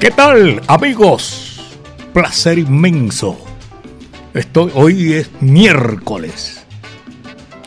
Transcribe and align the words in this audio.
¿Qué 0.00 0.12
tal, 0.12 0.62
amigos? 0.68 1.60
Placer 2.14 2.56
inmenso. 2.56 3.36
Estoy, 4.32 4.70
hoy 4.72 5.14
es 5.14 5.28
miércoles 5.40 6.64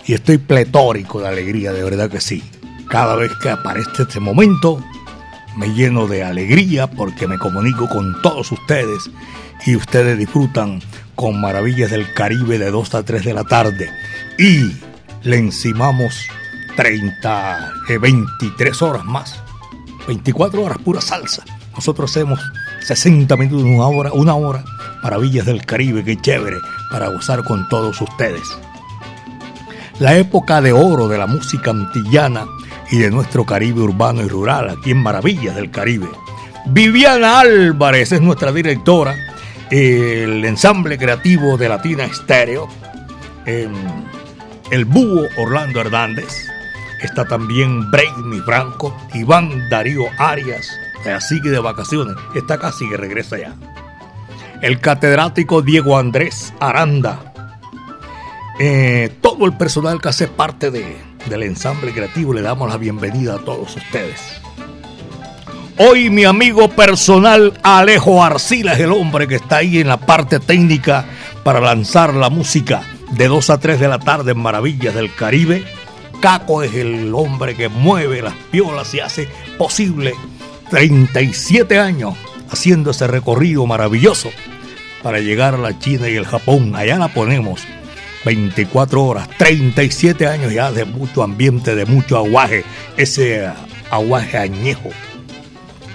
y 0.05 0.13
estoy 0.13 0.38
pletórico 0.38 1.20
de 1.20 1.27
alegría, 1.27 1.73
de 1.73 1.84
verdad 1.84 2.09
que 2.09 2.21
sí. 2.21 2.41
Cada 2.88 3.17
vez 3.17 3.34
que 3.44 3.49
aparece 3.49 4.04
este 4.04 4.21
momento, 4.21 4.81
me 5.57 5.73
lleno 5.73 6.07
de 6.07 6.23
alegría 6.23 6.90
porque 6.90 7.27
me 7.27 7.38
comunico 7.38 7.90
con 7.90 8.21
todos 8.21 8.49
ustedes 8.54 9.12
y 9.66 9.76
ustedes 9.76 10.18
disfrutan 10.18 10.82
con 11.16 11.41
Maravillas 11.41 11.91
del 11.91 12.13
Caribe 12.13 12.57
de 12.57 12.71
2 12.71 12.95
a 12.95 13.04
3 13.04 13.26
de 13.26 13.34
la 13.34 13.43
tarde. 13.43 13.90
Y 14.40 14.71
le 15.23 15.35
encimamos 15.35 16.27
30, 16.77 17.73
23 17.99 18.82
horas 18.82 19.04
más, 19.04 19.43
24 20.07 20.63
horas 20.63 20.77
pura 20.77 21.02
salsa 21.02 21.43
nosotros 21.81 22.12
hacemos 22.12 22.40
60 22.81 23.35
minutos, 23.37 23.63
una 23.63 23.87
hora, 23.87 24.12
una 24.13 24.35
hora, 24.35 24.63
maravillas 25.01 25.48
del 25.48 25.65
Caribe, 25.65 26.04
qué 26.04 26.15
chévere, 26.15 26.57
para 26.91 27.07
gozar 27.07 27.43
con 27.43 27.68
todos 27.70 27.99
ustedes. 27.99 28.43
La 29.98 30.15
época 30.15 30.62
de 30.62 30.73
oro 30.73 31.07
de 31.07 31.18
la 31.18 31.26
música 31.26 31.71
antillana 31.71 32.46
y 32.91 32.99
de 32.99 33.10
nuestro 33.10 33.48
Caribe 33.48 33.82
urbano 33.82 34.21
y 34.21 34.27
rural, 34.27 34.70
aquí 34.70 34.91
en 34.91 35.01
Maravillas 35.01 35.55
del 35.55 35.71
Caribe. 35.71 36.07
Viviana 36.68 37.40
Álvarez 37.40 38.12
es 38.12 38.21
nuestra 38.21 38.51
directora, 38.51 39.16
el 39.71 40.45
ensamble 40.45 40.99
creativo 40.99 41.57
de 41.57 41.68
Latina 41.68 42.04
Estéreo, 42.04 42.68
el 43.48 44.85
búho 44.85 45.26
Orlando 45.35 45.82
Hernández, 45.82 46.45
está 47.01 47.26
también 47.26 47.90
Brainy 47.90 48.40
Franco, 48.45 48.95
Iván 49.16 49.68
Darío 49.71 50.04
Arias, 50.20 50.70
así 51.10 51.41
que 51.41 51.49
de 51.49 51.60
vacaciones, 51.60 52.16
está 52.35 52.60
casi 52.60 52.88
que 52.90 52.98
regresa 52.98 53.38
ya. 53.38 53.55
El 54.62 54.80
catedrático 54.80 55.62
Diego 55.62 55.98
Andrés 55.98 56.54
Aranda, 56.60 57.34
eh, 58.60 59.18
todo 59.22 59.46
el 59.46 59.57
personal 59.57 59.99
que 59.99 60.10
hace 60.10 60.27
parte 60.27 60.70
de, 60.70 60.98
del 61.27 61.44
ensamble 61.44 61.94
creativo, 61.94 62.34
le 62.34 62.41
damos 62.41 62.70
la 62.70 62.77
bienvenida 62.77 63.35
a 63.35 63.40
todos 63.40 63.76
ustedes. 63.76 64.41
Hoy 65.78 66.12
mi 66.12 66.25
amigo 66.25 66.69
personal 66.69 67.57
Alejo 67.63 68.24
Arcila 68.24 68.74
es 68.74 68.81
el 68.81 68.91
hombre 68.91 69.28
que 69.28 69.35
está 69.35 69.57
ahí 69.57 69.79
en 69.79 69.88
la 69.88 69.97
parte 69.97 70.40
técnica 70.40 71.06
para 71.44 71.59
lanzar 71.59 72.13
la 72.13 72.29
música 72.29 72.84
de 73.13 73.28
2 73.28 73.50
a 73.50 73.59
3 73.59 73.79
de 73.79 73.88
la 73.88 73.97
tarde 73.97 74.34
en 74.34 74.40
Maravillas 74.40 74.94
del 74.94 75.13
Caribe. 75.16 75.66
Caco 76.19 76.62
es 76.62 76.75
el 76.75 77.12
hombre 77.16 77.56
que 77.56 77.68
mueve 77.68 78.22
las 78.22 78.35
piolas 78.52 78.94
y 78.94 79.00
hace 79.00 79.28
posible 79.57 80.13
37 80.72 81.78
años 81.78 82.16
haciendo 82.50 82.91
ese 82.91 83.06
recorrido 83.06 83.66
maravilloso 83.66 84.31
para 85.03 85.19
llegar 85.19 85.56
a 85.56 85.58
la 85.58 85.78
China 85.78 86.08
y 86.08 86.16
el 86.16 86.25
Japón. 86.25 86.74
Allá 86.78 86.97
la 86.97 87.09
ponemos 87.09 87.62
24 88.23 89.03
horas, 89.03 89.28
37 89.38 90.28
años 90.28 90.53
ya 90.53 90.72
de 90.72 90.85
mucho 90.85 91.23
ambiente, 91.23 91.75
de 91.75 91.85
mucho 91.85 92.18
aguaje, 92.18 92.63
ese 92.95 93.51
aguaje 93.90 94.38
añejo 94.38 94.90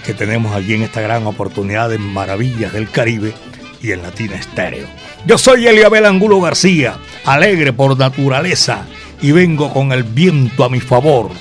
que 0.05 0.13
tenemos 0.13 0.55
aquí 0.55 0.75
en 0.75 0.83
esta 0.83 1.01
gran 1.01 1.25
oportunidad 1.25 1.89
de 1.89 1.97
Maravillas 1.97 2.71
del 2.71 2.91
Caribe 2.91 3.33
y 3.81 3.93
en 3.93 4.03
Latina 4.03 4.35
Estéreo. 4.35 4.87
Yo 5.25 5.39
soy 5.39 5.65
Eliabel 5.65 6.05
Angulo 6.05 6.39
García, 6.39 6.97
alegre 7.25 7.73
por 7.73 7.97
naturaleza 7.97 8.85
y 9.23 9.31
vengo 9.31 9.73
con 9.73 9.91
el 9.91 10.03
viento 10.03 10.63
a 10.63 10.69
mi 10.69 10.79
favor 10.79 11.31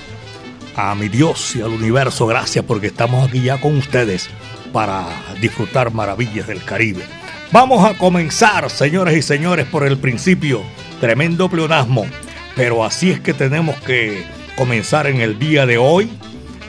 a 0.77 0.95
mi 0.95 1.09
Dios 1.09 1.57
y 1.57 1.63
al 1.63 1.71
universo, 1.71 2.27
gracias 2.27 2.65
porque 2.65 2.89
estamos 2.89 3.27
aquí 3.27 3.41
ya 3.41 3.59
con 3.61 3.77
ustedes 3.79 4.29
para 4.73 5.09
disfrutar 5.41 5.93
maravillas 5.93 6.47
del 6.47 6.63
Caribe. 6.63 7.03
Vamos 7.51 7.89
a 7.89 7.97
comenzar, 7.97 8.69
señores 8.69 9.17
y 9.17 9.23
señores, 9.23 9.67
por 9.67 9.87
el 9.87 9.97
principio. 9.97 10.63
Tremendo 11.01 11.49
pleonasmo, 11.49 12.05
pero 12.55 12.85
así 12.85 13.11
es 13.11 13.21
que 13.21 13.33
tenemos 13.33 13.77
que 13.81 14.27
comenzar 14.57 15.07
en 15.07 15.21
el 15.21 15.39
día 15.39 15.65
de 15.65 15.79
hoy. 15.79 16.11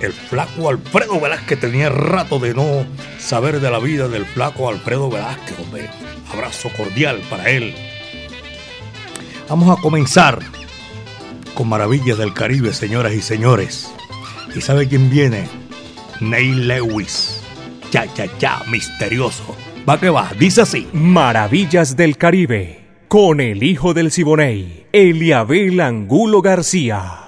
El 0.02 0.14
flaco 0.14 0.70
Alfredo 0.70 1.20
Velázquez 1.20 1.60
tenía 1.60 1.90
rato 1.90 2.40
de 2.40 2.54
no 2.54 2.86
saber 3.20 3.60
de 3.60 3.72
la 3.72 3.80
vida 3.80 4.08
del 4.08 4.26
flaco 4.26 4.70
Alfredo 4.70 5.10
Velázquez, 5.10 5.60
hombre. 5.60 5.90
Abrazo 6.32 6.70
cordial 6.78 7.20
para 7.30 7.50
él. 7.50 7.74
Vamos 9.50 9.78
a 9.78 9.82
comenzar 9.82 10.40
con 11.58 11.70
Maravillas 11.70 12.20
del 12.20 12.36
Caribe, 12.36 12.72
señoras 12.72 13.14
y 13.14 13.22
señores. 13.24 13.92
¿Y 14.56 14.62
sabe 14.62 14.88
quién 14.88 15.10
viene? 15.10 15.48
Neil 16.22 16.68
Lewis. 16.68 17.42
Cha, 17.90 18.06
cha, 18.14 18.28
cha, 18.38 18.62
misterioso. 18.70 19.58
Va 19.90 20.00
que 20.00 20.12
va, 20.12 20.32
dice 20.38 20.62
así. 20.62 20.88
Maravillas 20.94 21.98
del 21.98 22.16
Caribe. 22.16 22.86
Con 23.08 23.40
el 23.40 23.64
hijo 23.64 23.96
del 23.96 24.12
Siboney, 24.12 24.86
Eliabel 24.92 25.82
Angulo 25.82 26.44
García. 26.44 27.24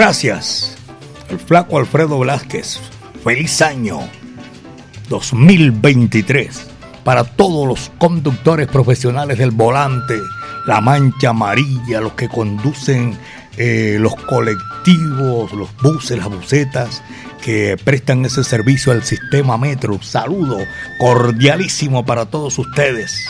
Gracias. 0.00 0.78
El 1.28 1.38
flaco 1.38 1.76
Alfredo 1.76 2.18
Velázquez. 2.18 2.80
Feliz 3.22 3.60
año 3.60 4.00
2023 5.10 6.68
para 7.04 7.24
todos 7.24 7.68
los 7.68 7.92
conductores 7.98 8.66
profesionales 8.66 9.36
del 9.36 9.50
volante, 9.50 10.14
la 10.66 10.80
mancha 10.80 11.30
amarilla, 11.30 12.00
los 12.00 12.14
que 12.14 12.30
conducen 12.30 13.14
eh, 13.58 13.98
los 14.00 14.14
colectivos, 14.14 15.52
los 15.52 15.68
buses, 15.82 16.16
las 16.16 16.30
bucetas 16.30 17.02
que 17.44 17.76
prestan 17.84 18.24
ese 18.24 18.42
servicio 18.42 18.92
al 18.92 19.02
sistema 19.02 19.58
metro. 19.58 20.00
Saludo 20.00 20.56
cordialísimo 20.98 22.06
para 22.06 22.24
todos 22.24 22.58
ustedes. 22.58 23.28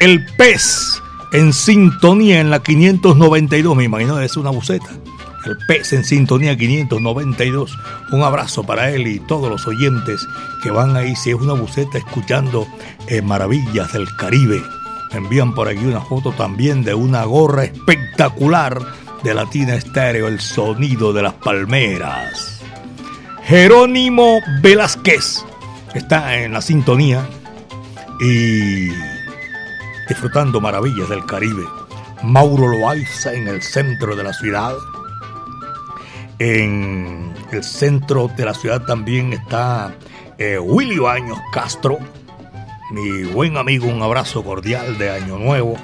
El 0.00 0.24
pez 0.24 1.02
en 1.34 1.52
sintonía 1.52 2.40
en 2.40 2.48
la 2.48 2.62
592, 2.62 3.76
me 3.76 3.84
imagino 3.84 4.18
es 4.20 4.38
una 4.38 4.48
buceta. 4.48 4.88
El 5.44 5.56
pez 5.66 5.92
en 5.92 6.04
sintonía 6.04 6.56
592. 6.56 7.78
Un 8.12 8.22
abrazo 8.22 8.64
para 8.64 8.90
él 8.90 9.06
y 9.06 9.20
todos 9.20 9.50
los 9.50 9.66
oyentes 9.66 10.26
que 10.62 10.70
van 10.70 10.96
ahí, 10.96 11.14
si 11.16 11.30
es 11.30 11.36
una 11.36 11.54
buceta, 11.54 11.98
escuchando 11.98 12.66
eh, 13.06 13.22
Maravillas 13.22 13.92
del 13.92 14.14
Caribe. 14.16 14.62
envían 15.12 15.54
por 15.54 15.68
aquí 15.68 15.84
una 15.84 16.00
foto 16.00 16.32
también 16.32 16.84
de 16.84 16.94
una 16.94 17.24
gorra 17.24 17.64
espectacular 17.64 18.78
de 19.22 19.34
Latina 19.34 19.74
Estéreo, 19.74 20.28
el 20.28 20.40
sonido 20.40 21.12
de 21.12 21.22
las 21.22 21.34
palmeras. 21.34 22.60
Jerónimo 23.44 24.40
Velázquez 24.60 25.44
está 25.94 26.36
en 26.36 26.52
la 26.52 26.60
sintonía 26.60 27.26
y 28.20 28.88
disfrutando 30.08 30.60
maravillas 30.60 31.08
del 31.08 31.24
Caribe. 31.24 31.64
Mauro 32.22 32.68
Loaiza 32.68 33.32
en 33.32 33.48
el 33.48 33.62
centro 33.62 34.16
de 34.16 34.24
la 34.24 34.32
ciudad. 34.32 34.74
En 36.38 37.34
el 37.50 37.64
centro 37.64 38.30
de 38.36 38.44
la 38.44 38.54
ciudad 38.54 38.82
también 38.82 39.32
está 39.32 39.94
eh, 40.38 40.58
Willy 40.58 40.98
Baños 40.98 41.38
Castro, 41.52 41.98
mi 42.92 43.24
buen 43.24 43.56
amigo, 43.56 43.88
un 43.88 44.02
abrazo 44.02 44.44
cordial 44.44 44.98
de 44.98 45.10
Año 45.10 45.36
Nuevo. 45.38 45.76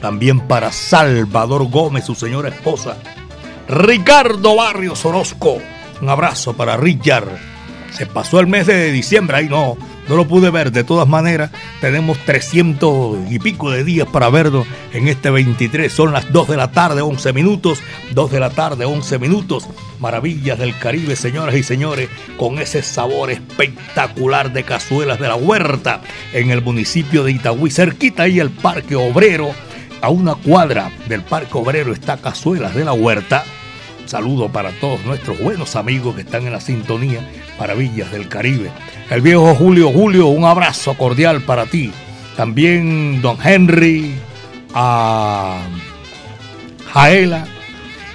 También 0.00 0.40
para 0.40 0.70
Salvador 0.70 1.68
Gómez, 1.68 2.04
su 2.04 2.14
señora 2.14 2.50
esposa. 2.50 2.96
Ricardo 3.68 4.54
Barrios 4.54 5.04
Orozco, 5.04 5.58
un 6.00 6.08
abrazo 6.08 6.56
para 6.56 6.76
Richard. 6.76 7.55
Se 7.92 8.06
pasó 8.06 8.40
el 8.40 8.46
mes 8.46 8.66
de 8.66 8.92
diciembre, 8.92 9.36
ahí 9.36 9.48
no, 9.48 9.76
no 10.08 10.16
lo 10.16 10.26
pude 10.26 10.50
ver. 10.50 10.72
De 10.72 10.84
todas 10.84 11.08
maneras, 11.08 11.50
tenemos 11.80 12.18
300 12.18 13.30
y 13.30 13.38
pico 13.38 13.70
de 13.70 13.84
días 13.84 14.06
para 14.08 14.28
verlo 14.30 14.66
en 14.92 15.08
este 15.08 15.30
23. 15.30 15.92
Son 15.92 16.12
las 16.12 16.32
2 16.32 16.48
de 16.48 16.56
la 16.56 16.70
tarde, 16.70 17.02
11 17.02 17.32
minutos. 17.32 17.80
2 18.12 18.30
de 18.30 18.40
la 18.40 18.50
tarde, 18.50 18.84
11 18.84 19.18
minutos. 19.18 19.68
Maravillas 20.00 20.58
del 20.58 20.78
Caribe, 20.78 21.16
señoras 21.16 21.54
y 21.54 21.62
señores, 21.62 22.08
con 22.36 22.58
ese 22.58 22.82
sabor 22.82 23.30
espectacular 23.30 24.52
de 24.52 24.62
cazuelas 24.64 25.18
de 25.18 25.28
la 25.28 25.36
huerta 25.36 26.00
en 26.32 26.50
el 26.50 26.62
municipio 26.62 27.24
de 27.24 27.32
Itagüí, 27.32 27.70
cerquita 27.70 28.24
ahí 28.24 28.40
el 28.40 28.50
Parque 28.50 28.96
Obrero. 28.96 29.50
A 30.02 30.10
una 30.10 30.34
cuadra 30.34 30.92
del 31.08 31.22
Parque 31.22 31.56
Obrero 31.56 31.92
está 31.92 32.18
Cazuelas 32.18 32.74
de 32.74 32.84
la 32.84 32.92
Huerta. 32.92 33.44
Saludo 34.06 34.48
para 34.48 34.70
todos 34.70 35.04
nuestros 35.04 35.40
buenos 35.40 35.74
amigos 35.74 36.14
que 36.14 36.20
están 36.20 36.46
en 36.46 36.52
la 36.52 36.60
sintonía 36.60 37.28
Maravillas 37.58 38.12
del 38.12 38.28
Caribe. 38.28 38.70
El 39.10 39.20
viejo 39.20 39.52
Julio 39.56 39.90
Julio, 39.90 40.28
un 40.28 40.44
abrazo 40.44 40.94
cordial 40.94 41.42
para 41.42 41.66
ti. 41.66 41.92
También 42.36 43.20
don 43.20 43.36
Henry, 43.42 44.14
a 44.74 45.58
Jaela 46.92 47.46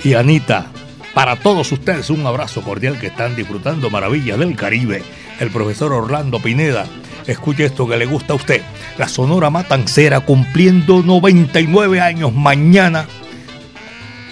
y 0.04 0.14
Anita. 0.14 0.68
Para 1.14 1.36
todos 1.36 1.70
ustedes 1.74 2.10
un 2.10 2.26
abrazo 2.26 2.62
cordial 2.62 2.98
que 2.98 3.08
están 3.08 3.36
disfrutando 3.36 3.90
Maravillas 3.90 4.40
del 4.40 4.56
Caribe. 4.56 5.04
El 5.42 5.50
profesor 5.50 5.92
Orlando 5.92 6.40
Pineda. 6.40 6.86
Escuche 7.28 7.66
esto 7.66 7.86
que 7.86 7.98
le 7.98 8.06
gusta 8.06 8.32
a 8.32 8.38
usted. 8.38 8.62
La 8.98 9.10
Sonora 9.10 9.50
Matancera 9.50 10.22
cumpliendo 10.22 11.04
99 11.04 12.00
años 12.00 12.34
mañana. 12.34 13.08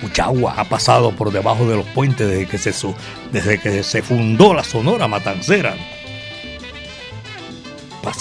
Mucha 0.01 0.25
agua 0.25 0.55
ha 0.57 0.63
pasado 0.65 1.11
por 1.11 1.31
debajo 1.31 1.65
de 1.67 1.75
los 1.75 1.85
puentes 1.87 2.27
desde 2.27 2.47
que 2.47 2.57
se, 2.57 2.73
desde 3.31 3.59
que 3.59 3.83
se 3.83 4.01
fundó 4.01 4.53
la 4.53 4.63
Sonora 4.63 5.07
Matancera 5.07 5.75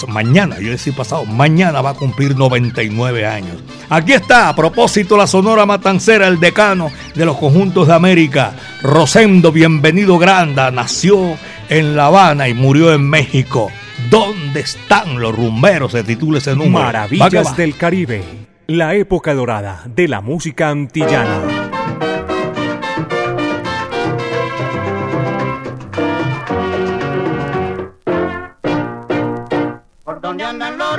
mañana, 0.07 0.59
yo 0.59 0.71
decía 0.71 0.93
pasado, 0.95 1.25
mañana 1.25 1.81
va 1.81 1.91
a 1.91 1.93
cumplir 1.93 2.35
99 2.35 3.25
años. 3.25 3.57
Aquí 3.89 4.13
está, 4.13 4.49
a 4.49 4.55
propósito, 4.55 5.17
la 5.17 5.27
Sonora 5.27 5.65
Matancera, 5.65 6.27
el 6.27 6.39
decano 6.39 6.91
de 7.15 7.25
los 7.25 7.37
conjuntos 7.37 7.87
de 7.87 7.93
América, 7.93 8.53
Rosendo 8.81 9.51
Bienvenido 9.51 10.17
Granda, 10.17 10.71
nació 10.71 11.37
en 11.69 11.95
La 11.95 12.07
Habana 12.07 12.47
y 12.47 12.53
murió 12.53 12.93
en 12.93 13.09
México. 13.09 13.71
¿Dónde 14.09 14.61
están 14.61 15.19
los 15.19 15.35
rumberos? 15.35 15.91
Se 15.91 16.03
titula 16.03 16.37
ese 16.37 16.55
número. 16.55 16.85
Maravillas 16.85 17.55
del 17.57 17.75
Caribe, 17.75 18.23
la 18.67 18.95
época 18.95 19.33
dorada 19.33 19.83
de 19.85 20.07
la 20.07 20.21
música 20.21 20.69
antillana. 20.69 21.68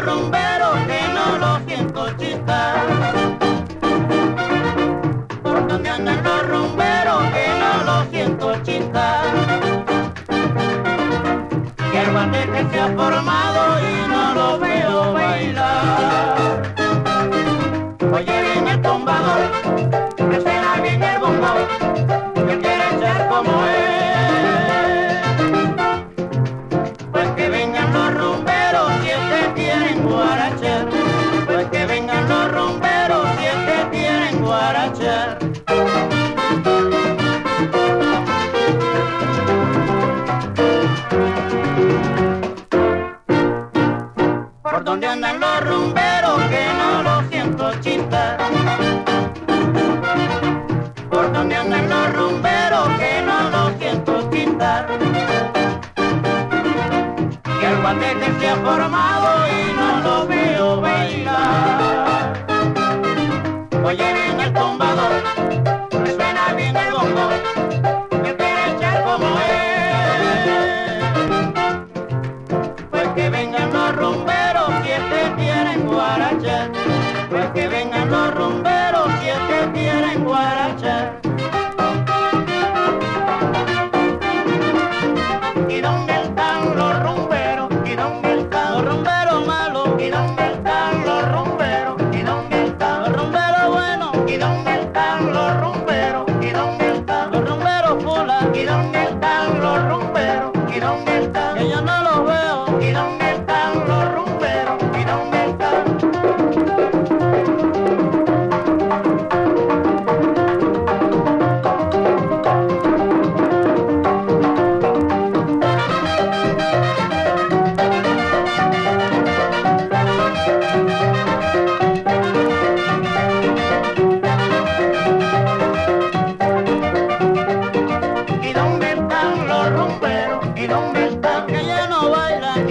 Y 0.00 0.39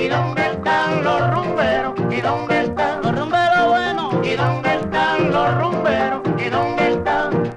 ¿Y 0.02 0.08
dónde 0.08 0.42
están 0.42 1.04
los 1.04 1.34
rumberos? 1.34 1.94
¿Y 2.10 2.22
dónde 2.22 2.64
están 2.64 3.02
los 3.02 3.20
rumberos 3.20 3.68
buenos? 3.68 4.26
¿Y 4.26 4.36
dónde 4.38 4.76
están 4.76 5.30
los 5.30 5.62
rumberos? 5.62 6.22
¿Y 6.38 6.50
dónde 6.50 6.90
están? 6.94 7.56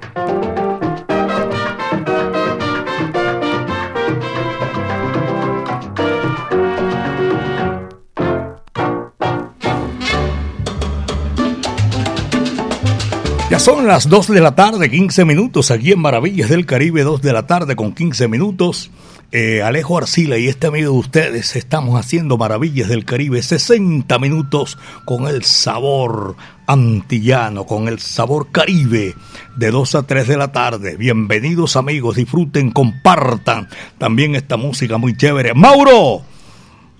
Ya 13.51 13.59
son 13.61 13.87
las 13.87 14.09
2 14.09 14.27
de 14.29 14.41
la 14.41 14.57
tarde, 14.57 14.91
15 14.91 15.25
minutos, 15.25 15.71
aquí 15.71 15.93
en 15.93 16.01
Maravillas 16.01 16.49
del 16.49 16.67
Caribe, 16.67 17.05
2 17.05 17.23
de 17.23 17.33
la 17.33 17.47
tarde 17.47 17.77
con 17.77 17.93
15 17.93 18.27
minutos. 18.27 18.91
Eh, 19.35 19.63
Alejo 19.63 19.97
Arcila 19.97 20.37
y 20.37 20.47
este 20.47 20.67
amigo 20.67 20.93
de 20.93 20.99
ustedes 20.99 21.57
estamos 21.57 21.99
haciendo 21.99 22.37
Maravillas 22.37 22.91
del 22.91 23.07
Caribe, 23.07 23.43
60 23.43 24.19
minutos 24.19 24.77
con 25.07 25.27
el 25.27 25.43
sabor 25.43 26.37
antillano, 26.67 27.65
con 27.65 27.89
el 27.89 27.99
sabor 27.99 28.49
caribe, 28.53 29.15
de 29.57 29.71
2 29.71 29.95
a 29.95 30.03
3 30.03 30.29
de 30.29 30.37
la 30.37 30.53
tarde. 30.53 30.97
Bienvenidos 30.99 31.77
amigos, 31.77 32.17
disfruten, 32.17 32.73
compartan 32.73 33.71
también 33.97 34.35
esta 34.35 34.59
música 34.59 34.99
muy 34.99 35.17
chévere. 35.17 35.55
Mauro, 35.55 36.21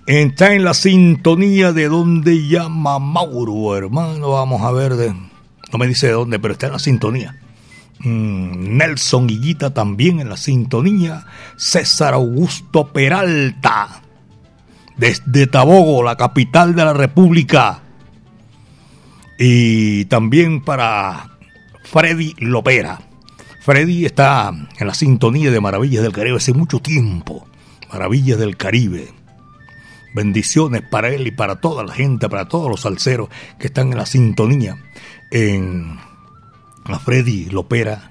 está 0.07 0.55
en 0.55 0.63
la 0.63 0.73
sintonía 0.73 1.71
de 1.71 1.87
donde 1.87 2.47
llama 2.47 2.97
Mauro, 2.97 3.77
hermano, 3.77 4.31
vamos 4.31 4.63
a 4.63 4.71
ver 4.71 4.95
de 4.95 5.13
no 5.71 5.77
me 5.77 5.85
dice 5.85 6.07
de 6.07 6.13
dónde, 6.13 6.39
pero 6.39 6.53
está 6.53 6.65
en 6.65 6.73
la 6.73 6.79
sintonía. 6.79 7.42
Mm, 8.03 8.77
Nelson 8.77 9.27
Guillita 9.27 9.73
también 9.73 10.19
en 10.19 10.29
la 10.29 10.37
sintonía. 10.37 11.25
César 11.55 12.13
Augusto 12.13 12.91
Peralta, 12.91 14.01
desde 14.97 15.47
Tabogo, 15.47 16.03
la 16.03 16.17
capital 16.17 16.75
de 16.75 16.85
la 16.85 16.93
República. 16.93 17.81
Y 19.39 20.05
también 20.05 20.61
para 20.61 21.37
Freddy 21.85 22.35
Lopera. 22.39 22.99
Freddy 23.61 24.05
está 24.05 24.51
en 24.77 24.87
la 24.87 24.93
sintonía 24.93 25.49
de 25.49 25.61
Maravillas 25.61 26.03
del 26.03 26.11
Caribe 26.11 26.37
hace 26.37 26.53
mucho 26.53 26.79
tiempo. 26.79 27.47
Maravillas 27.91 28.37
del 28.37 28.57
Caribe. 28.57 29.07
Bendiciones 30.13 30.81
para 30.81 31.09
él 31.09 31.25
y 31.25 31.31
para 31.31 31.55
toda 31.55 31.83
la 31.83 31.93
gente, 31.93 32.29
para 32.29 32.47
todos 32.47 32.69
los 32.69 32.81
salseros 32.81 33.29
que 33.57 33.67
están 33.67 33.91
en 33.91 33.97
la 33.97 34.05
sintonía 34.05 34.77
en 35.31 35.97
a 36.85 36.99
Freddy 36.99 37.45
Lopera 37.45 38.09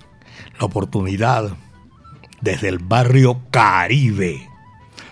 la 0.58 0.66
oportunidad 0.66 1.56
desde 2.40 2.68
el 2.68 2.78
barrio 2.78 3.40
Caribe. 3.50 4.48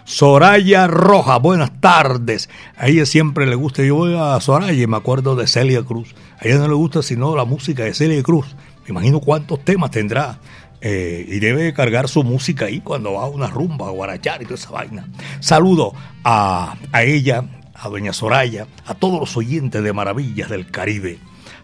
Soraya 0.04 0.86
Roja, 0.86 1.38
buenas 1.38 1.80
tardes. 1.80 2.48
A 2.76 2.88
ella 2.88 3.06
siempre 3.06 3.46
le 3.46 3.54
gusta, 3.54 3.82
yo 3.82 3.94
voy 3.94 4.16
a 4.18 4.40
Soraya 4.40 4.82
y 4.82 4.86
me 4.86 4.96
acuerdo 4.96 5.36
de 5.36 5.46
Celia 5.46 5.82
Cruz. 5.82 6.14
A 6.38 6.48
ella 6.48 6.58
no 6.58 6.68
le 6.68 6.74
gusta 6.74 7.02
sino 7.02 7.36
la 7.36 7.44
música 7.44 7.84
de 7.84 7.94
Celia 7.94 8.22
Cruz. 8.22 8.56
Me 8.84 8.90
imagino 8.90 9.20
cuántos 9.20 9.64
temas 9.64 9.90
tendrá. 9.90 10.40
Eh, 10.82 11.26
y 11.28 11.40
debe 11.40 11.74
cargar 11.74 12.08
su 12.08 12.24
música 12.24 12.64
ahí 12.64 12.80
cuando 12.80 13.12
va 13.12 13.24
a 13.24 13.28
una 13.28 13.48
rumba, 13.48 13.88
a 13.88 13.90
guarachar 13.90 14.40
y 14.40 14.46
toda 14.46 14.56
esa 14.56 14.70
vaina. 14.70 15.06
Saludo 15.40 15.92
a, 16.24 16.74
a 16.90 17.02
ella, 17.02 17.44
a 17.74 17.88
doña 17.90 18.14
Soraya, 18.14 18.66
a 18.86 18.94
todos 18.94 19.20
los 19.20 19.36
oyentes 19.36 19.82
de 19.82 19.92
Maravillas 19.92 20.48
del 20.48 20.70
Caribe. 20.70 21.18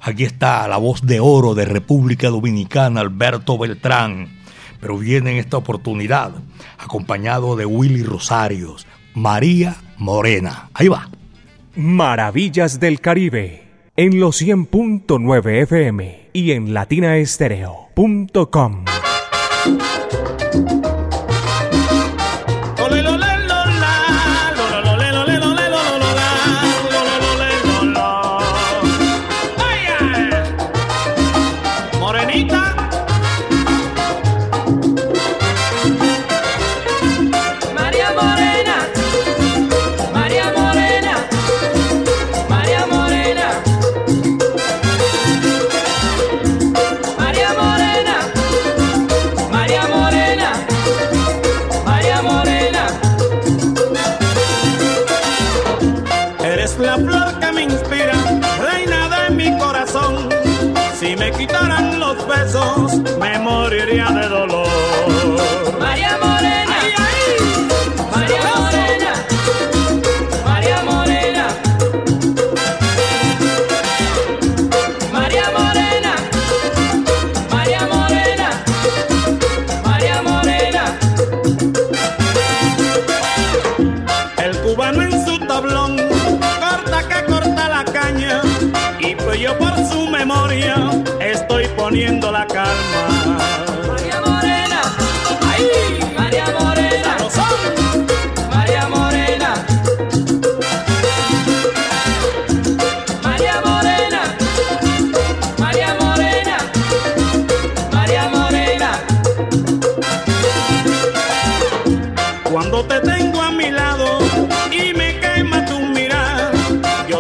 Aquí 0.06 0.22
está 0.22 0.68
la 0.68 0.76
voz 0.76 1.02
de 1.02 1.18
oro 1.18 1.56
de 1.56 1.64
República 1.64 2.28
Dominicana, 2.28 3.00
Alberto 3.00 3.58
Beltrán. 3.58 4.38
Pero 4.80 4.98
viene 4.98 5.32
en 5.32 5.38
esta 5.38 5.56
oportunidad 5.56 6.30
acompañado 6.78 7.56
de 7.56 7.66
Willy 7.66 8.04
Rosarios, 8.04 8.86
María 9.14 9.74
Morena. 9.96 10.70
Ahí 10.74 10.86
va. 10.86 11.10
Maravillas 11.74 12.78
del 12.78 13.00
Caribe, 13.00 13.64
en 13.96 14.20
los 14.20 14.40
100.9 14.40 15.62
FM 15.62 16.28
y 16.32 16.52
en 16.52 16.72
latinaestereo.com. 16.72 18.84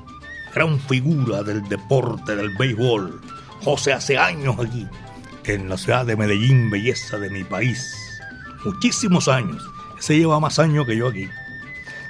gran 0.54 0.78
figura 0.80 1.42
del 1.42 1.66
deporte 1.68 2.36
del 2.36 2.54
béisbol. 2.56 3.22
José 3.64 3.94
hace 3.94 4.18
años 4.18 4.56
aquí, 4.58 4.86
en 5.44 5.68
la 5.68 5.78
ciudad 5.78 6.04
de 6.04 6.16
Medellín, 6.16 6.70
belleza 6.70 7.18
de 7.18 7.30
mi 7.30 7.44
país. 7.44 7.82
Muchísimos 8.64 9.28
años. 9.28 9.62
Se 9.98 10.18
lleva 10.18 10.38
más 10.38 10.58
años 10.58 10.86
que 10.86 10.96
yo 10.96 11.08
aquí. 11.08 11.28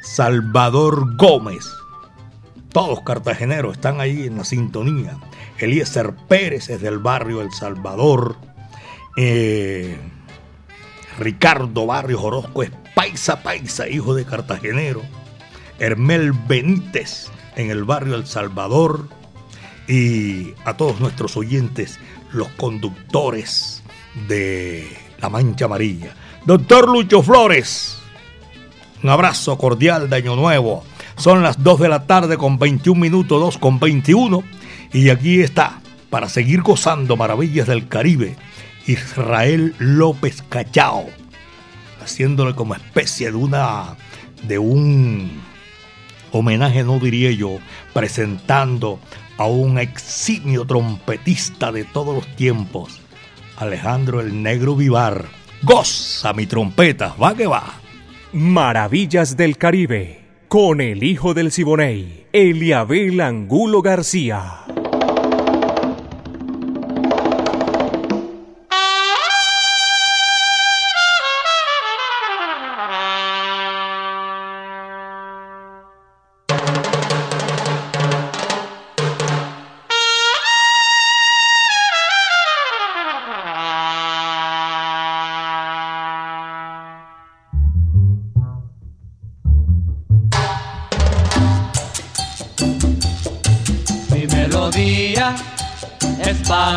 Salvador 0.02 1.16
Gómez. 1.16 1.77
Todos 2.72 3.00
cartageneros 3.00 3.76
están 3.76 4.00
ahí 4.00 4.26
en 4.26 4.36
la 4.36 4.44
sintonía. 4.44 5.18
Eliezer 5.58 6.14
Pérez 6.28 6.68
es 6.68 6.80
del 6.80 6.98
barrio 6.98 7.40
El 7.40 7.52
Salvador. 7.52 8.36
Eh, 9.16 9.98
Ricardo 11.18 11.86
Barrios 11.86 12.22
Orozco 12.22 12.62
es 12.62 12.70
paisa 12.94 13.42
paisa, 13.42 13.88
hijo 13.88 14.14
de 14.14 14.24
cartagenero. 14.24 15.02
Hermel 15.78 16.32
Benítez 16.32 17.30
en 17.56 17.70
el 17.70 17.84
barrio 17.84 18.14
El 18.14 18.26
Salvador. 18.26 19.08
Y 19.88 20.52
a 20.64 20.76
todos 20.76 21.00
nuestros 21.00 21.36
oyentes, 21.36 21.98
los 22.32 22.48
conductores 22.48 23.82
de 24.28 24.86
La 25.20 25.30
Mancha 25.30 25.64
Amarilla. 25.64 26.14
Doctor 26.44 26.88
Lucho 26.88 27.22
Flores, 27.22 27.98
un 29.02 29.10
abrazo 29.10 29.56
cordial 29.56 30.10
de 30.10 30.16
Año 30.16 30.36
Nuevo. 30.36 30.84
Son 31.18 31.42
las 31.42 31.62
2 31.64 31.80
de 31.80 31.88
la 31.88 32.06
tarde 32.06 32.36
con 32.36 32.60
21 32.60 33.00
minutos, 33.00 33.40
2 33.40 33.58
con 33.58 33.80
21. 33.80 34.44
Y 34.92 35.10
aquí 35.10 35.40
está, 35.40 35.80
para 36.10 36.28
seguir 36.28 36.62
gozando 36.62 37.16
maravillas 37.16 37.66
del 37.66 37.88
Caribe, 37.88 38.36
Israel 38.86 39.74
López 39.78 40.42
Cachao, 40.48 41.06
haciéndole 42.00 42.54
como 42.54 42.74
especie 42.74 43.32
de 43.32 43.36
una 43.36 43.96
de 44.44 44.60
un 44.60 45.42
homenaje, 46.30 46.84
no 46.84 47.00
diría 47.00 47.32
yo, 47.32 47.58
presentando 47.92 49.00
a 49.38 49.46
un 49.46 49.78
eximio 49.78 50.64
trompetista 50.66 51.72
de 51.72 51.82
todos 51.82 52.14
los 52.14 52.36
tiempos, 52.36 53.00
Alejandro 53.56 54.20
el 54.20 54.40
Negro 54.40 54.76
Vivar. 54.76 55.26
Goza 55.62 56.32
mi 56.32 56.46
trompeta, 56.46 57.16
va 57.20 57.34
que 57.34 57.48
va. 57.48 57.74
Maravillas 58.32 59.36
del 59.36 59.58
Caribe, 59.58 60.17
con 60.48 60.80
el 60.80 61.02
hijo 61.02 61.34
del 61.34 61.52
Siboney, 61.52 62.24
Eliabel 62.32 63.20
Angulo 63.20 63.82
García. 63.82 64.64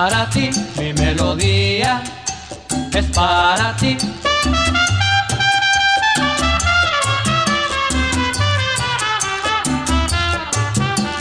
para 0.02 0.28
ti, 0.32 0.50
mi 0.80 0.94
melodía 0.94 2.02
es 2.92 3.06
para 3.18 3.76
ti. 3.76 3.96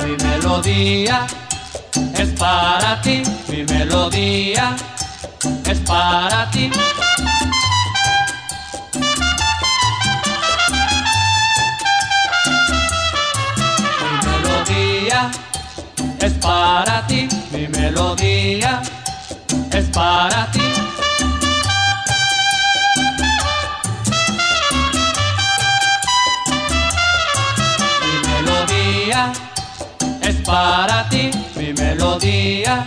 Mi 0.03 0.17
melodía 0.25 1.27
es 2.15 2.29
para 2.39 3.03
ti, 3.03 3.23
mi 3.49 3.65
melodía 3.65 4.75
es 5.67 5.79
para 5.81 6.51
ti. 6.51 6.71
Mi 14.01 14.13
melodía 14.27 15.31
es 16.19 16.33
para 16.41 17.07
ti 17.07 17.40
melodía 17.81 18.83
es 19.73 19.87
para 19.89 20.51
ti. 20.53 20.69
Mi 28.05 28.15
melodía 28.29 29.33
es 30.21 30.37
para 30.47 31.09
ti, 31.09 31.31
mi 31.57 31.73
melodía 31.73 32.85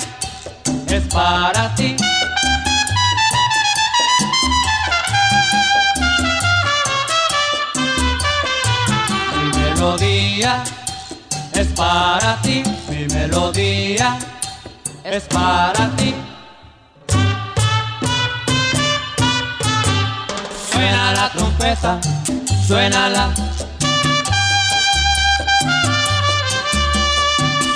es 0.87 1.03
para 1.13 1.73
ti. 1.75 1.95
Mi 9.35 9.47
melodía 9.59 10.63
es 11.53 11.67
para 11.75 12.41
ti, 12.43 12.63
mi 12.89 13.07
melodía 13.07 14.32
es 15.03 15.23
para 15.23 15.89
ti. 15.97 16.15
Suena 20.71 21.11
la 21.13 21.29
trompeta, 21.29 21.99
suena 22.67 23.09
la. 23.09 23.33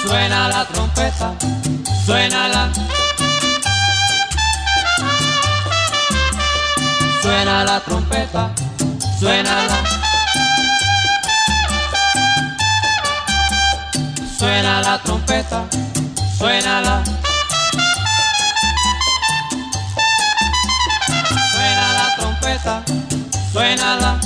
Suena 0.05 0.47
la 0.47 0.65
trompeta, 0.65 1.33
suena 2.05 2.47
la. 2.47 2.71
Suena 7.21 7.63
la 7.65 7.79
trompeta, 7.81 8.51
suena 9.19 9.63
la. 9.67 9.77
Suena 14.37 14.81
la 14.81 14.97
trompeta 14.99 15.96
suénala. 16.38 17.04
Suena 21.52 21.88
la 21.97 22.15
trompeta, 22.17 22.84
suénala. 23.52 24.19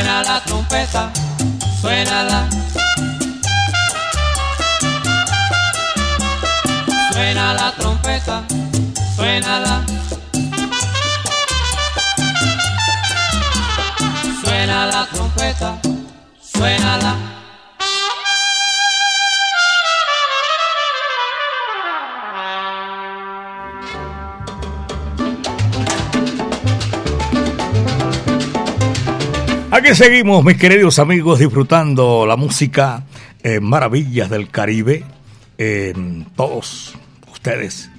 Suena 0.00 0.22
la 0.22 0.40
trompeta, 0.40 1.10
suena 1.78 2.22
la. 2.22 2.48
Suena 7.12 7.52
la 7.52 7.70
trompeta, 7.76 8.42
suena 9.14 9.58
la. 9.58 9.84
Suena 14.42 14.86
la 14.86 15.06
trompeta, 15.12 15.78
suena 16.40 16.96
la. 16.96 17.39
Aquí 29.80 29.94
seguimos, 29.94 30.44
mis 30.44 30.58
queridos 30.58 30.98
amigos, 30.98 31.38
disfrutando 31.38 32.26
la 32.26 32.36
música 32.36 33.04
eh, 33.42 33.60
Maravillas 33.60 34.28
del 34.28 34.50
Caribe. 34.50 35.06
Eh, 35.56 35.94
todos 36.36 36.94
ustedes 37.32 37.90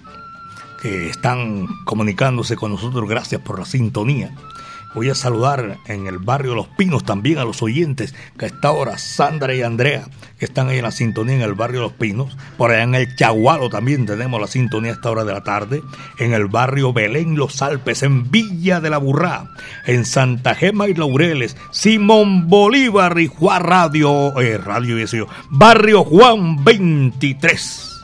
que 0.80 1.10
están 1.10 1.66
comunicándose 1.84 2.56
con 2.56 2.70
nosotros, 2.70 3.10
gracias 3.10 3.42
por 3.42 3.58
la 3.58 3.66
sintonía. 3.66 4.32
Voy 4.94 5.10
a 5.10 5.16
saludar 5.16 5.78
en 5.88 6.08
el 6.08 6.18
barrio 6.18 6.54
Los 6.54 6.68
Pinos 6.68 7.06
también 7.06 7.38
a 7.38 7.46
los 7.46 7.62
oyentes 7.62 8.14
que 8.38 8.46
a 8.46 8.48
esta 8.50 8.72
hora, 8.72 8.98
Sandra 8.98 9.56
y 9.56 9.62
Andrea, 9.62 10.06
que 10.38 10.44
están 10.44 10.68
ahí 10.68 10.80
en 10.80 10.84
la 10.84 10.92
sintonía 10.92 11.36
en 11.36 11.42
el 11.42 11.54
barrio 11.54 11.80
Los 11.80 11.94
Pinos. 11.94 12.36
Por 12.58 12.72
allá 12.72 12.84
en 12.84 12.96
el 12.96 13.16
Chagualo 13.16 13.70
también 13.70 14.06
tenemos 14.06 14.42
la 14.42 14.48
sintonía 14.48 14.92
a 14.92 14.96
esta 14.96 15.10
hora 15.10 15.24
de 15.24 15.32
la 15.32 15.44
tarde. 15.44 15.82
En 16.20 16.34
el 16.34 16.48
barrio 16.48 16.92
Belén 16.92 17.38
Los 17.38 17.62
Alpes, 17.62 18.04
en 18.04 18.30
Villa 18.30 18.82
de 18.82 18.90
la 18.90 18.98
Burrá, 18.98 19.50
en 19.86 20.06
Santa 20.06 20.56
Gema 20.56 20.90
y 20.90 20.94
Laureles, 20.94 21.56
Simón 21.72 22.50
Bolívar 22.50 23.18
y 23.18 23.28
Juan 23.28 23.64
Radio, 23.64 24.40
eh, 24.42 24.58
Radio 24.58 24.98
Barrio 25.50 26.04
Juan 26.04 26.64
23. 26.66 28.02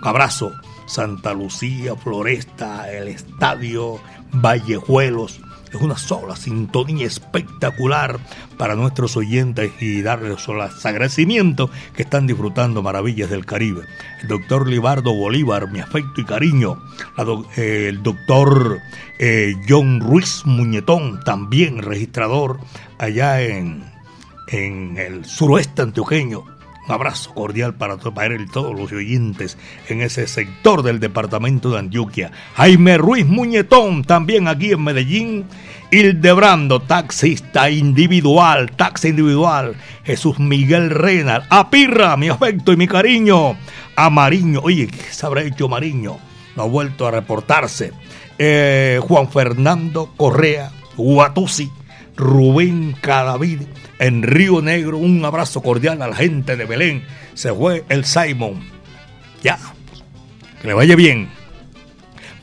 abrazo. 0.00 0.52
Santa 0.86 1.32
Lucía, 1.32 1.96
Floresta, 1.96 2.92
el 2.92 3.08
Estadio, 3.08 3.98
Vallejuelos 4.32 5.40
es 5.72 5.82
una 5.82 5.96
sola 5.96 6.36
sintonía 6.36 7.06
espectacular 7.06 8.18
para 8.56 8.74
nuestros 8.74 9.16
oyentes 9.16 9.72
y 9.80 10.02
darles 10.02 10.46
los 10.46 10.86
agradecimientos 10.86 11.70
que 11.94 12.02
están 12.02 12.26
disfrutando 12.26 12.82
maravillas 12.82 13.30
del 13.30 13.46
Caribe. 13.46 13.82
El 14.22 14.28
doctor 14.28 14.68
Libardo 14.68 15.14
Bolívar, 15.14 15.70
mi 15.70 15.80
afecto 15.80 16.20
y 16.20 16.24
cariño. 16.24 16.78
Eh, 17.56 17.86
el 17.88 18.02
doctor 18.02 18.80
eh, 19.18 19.54
John 19.68 20.00
Ruiz 20.00 20.42
Muñetón, 20.44 21.20
también 21.24 21.82
registrador 21.82 22.58
allá 22.98 23.40
en, 23.40 23.84
en 24.48 24.96
el 24.98 25.24
suroeste 25.24 25.82
antioqueño 25.82 26.51
un 26.84 26.92
abrazo 26.92 27.32
cordial 27.32 27.74
para, 27.74 27.96
todos 27.96 28.78
los 28.78 28.92
oyentes 28.92 29.56
en 29.88 30.02
ese 30.02 30.26
sector 30.26 30.82
del 30.82 30.98
departamento 30.98 31.70
de 31.70 31.78
Antioquia. 31.78 32.32
Jaime 32.56 32.98
Ruiz 32.98 33.26
Muñetón, 33.26 34.02
también 34.04 34.48
aquí 34.48 34.72
en 34.72 34.82
Medellín. 34.82 35.44
Hildebrando, 35.92 36.80
taxista 36.80 37.70
individual, 37.70 38.70
taxi 38.72 39.08
individual. 39.08 39.76
Jesús 40.04 40.38
Miguel 40.38 40.90
Renal. 40.90 41.44
A 41.50 41.70
Pirra, 41.70 42.16
mi 42.16 42.28
afecto 42.28 42.72
y 42.72 42.76
mi 42.76 42.88
cariño. 42.88 43.56
A 43.94 44.10
Mariño. 44.10 44.60
Oye, 44.62 44.88
¿qué 44.88 45.02
se 45.10 45.26
habrá 45.26 45.42
hecho 45.42 45.68
Mariño? 45.68 46.16
No 46.56 46.62
ha 46.62 46.66
vuelto 46.66 47.06
a 47.06 47.10
reportarse. 47.10 47.92
Eh, 48.38 48.98
Juan 49.02 49.30
Fernando 49.30 50.12
Correa, 50.16 50.72
Guatusi, 50.96 51.70
Rubén 52.16 52.94
Cadavid 53.00 53.60
en 53.98 54.22
Río 54.22 54.62
Negro. 54.62 54.98
Un 54.98 55.24
abrazo 55.24 55.62
cordial 55.62 56.02
a 56.02 56.08
la 56.08 56.16
gente 56.16 56.56
de 56.56 56.64
Belén. 56.64 57.04
Se 57.34 57.52
fue 57.52 57.84
el 57.88 58.04
Simon. 58.04 58.60
Ya, 59.42 59.58
que 60.60 60.68
le 60.68 60.74
vaya 60.74 60.96
bien. 60.96 61.28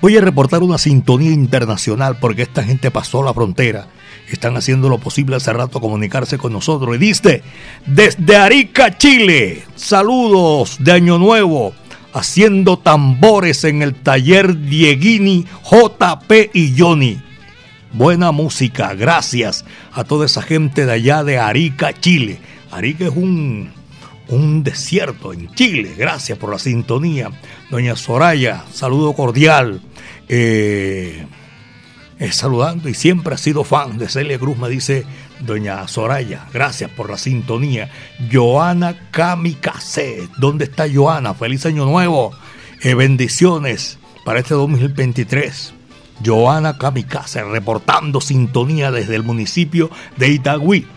Voy 0.02 0.18
a 0.18 0.22
reportar 0.22 0.64
una 0.64 0.78
sintonía 0.78 1.32
internacional 1.32 2.18
porque 2.20 2.44
esta 2.44 2.64
gente 2.64 2.92
pasó 2.92 3.24
la 3.24 3.34
frontera. 3.34 3.88
Están 4.30 4.56
haciendo 4.56 4.90
lo 4.90 5.00
posible 5.00 5.36
hace 5.36 5.52
rato 5.52 5.82
comunicarse 5.82 6.38
con 6.38 6.54
nosotros. 6.54 6.96
Y 6.96 7.00
dice, 7.00 7.42
desde 7.86 8.38
Arica, 8.38 8.98
Chile, 8.98 9.64
saludos 9.76 10.78
de 10.80 10.92
Año 10.92 11.18
Nuevo, 11.18 11.74
haciendo 12.14 12.78
tambores 12.78 13.64
en 13.64 13.82
el 13.82 13.96
taller 13.96 14.58
Dieguini, 14.60 15.46
JP 15.64 16.32
y 16.54 16.76
Johnny 16.78 17.20
buena 17.94 18.32
música. 18.32 18.94
Gracias 18.94 19.66
a 19.94 20.04
toda 20.04 20.26
esa 20.26 20.42
gente 20.42 20.86
de 20.86 20.92
allá 20.92 21.24
de 21.24 21.38
Arica, 21.38 21.94
Chile. 21.94 22.40
Arica 22.72 23.06
es 23.06 23.12
un, 23.16 23.72
un 24.28 24.64
desierto 24.64 25.34
en 25.34 25.54
Chile. 25.56 25.96
Gracias 25.98 26.38
por 26.38 26.52
la 26.52 26.60
sintonía. 26.60 27.30
Doña 27.70 27.96
Soraya, 27.96 28.64
saludo 28.72 29.14
cordial. 29.14 29.82
Eh, 30.28 31.26
saludando 32.32 32.90
y 32.90 32.94
siempre 32.94 33.34
ha 33.34 33.38
sido 33.38 33.64
fan 33.64 33.98
de 33.98 34.10
Celia 34.10 34.38
Cruz, 34.38 34.58
me 34.58 34.70
dice 34.70 35.06
doña 35.40 35.88
Soraya. 35.88 36.48
Gracias 36.54 36.92
por 36.92 37.10
la 37.10 37.18
sintonía. 37.18 37.90
Joana 38.32 39.10
Kamikaze. 39.12 40.28
¿Dónde 40.38 40.66
está 40.66 40.86
Joana? 40.92 41.34
Feliz 41.34 41.66
año 41.66 41.86
nuevo. 41.86 42.32
Eh, 42.82 42.94
bendiciones 42.94 43.98
para 44.26 44.40
este 44.40 44.54
2023. 44.54 45.74
Joana 46.24 46.78
Kamikaze 46.78 47.44
reportando 47.44 48.22
sintonía 48.22 48.92
desde 48.92 49.16
el 49.16 49.24
municipio 49.24 49.90
de 50.18 50.30
Itagüí. 50.30 50.88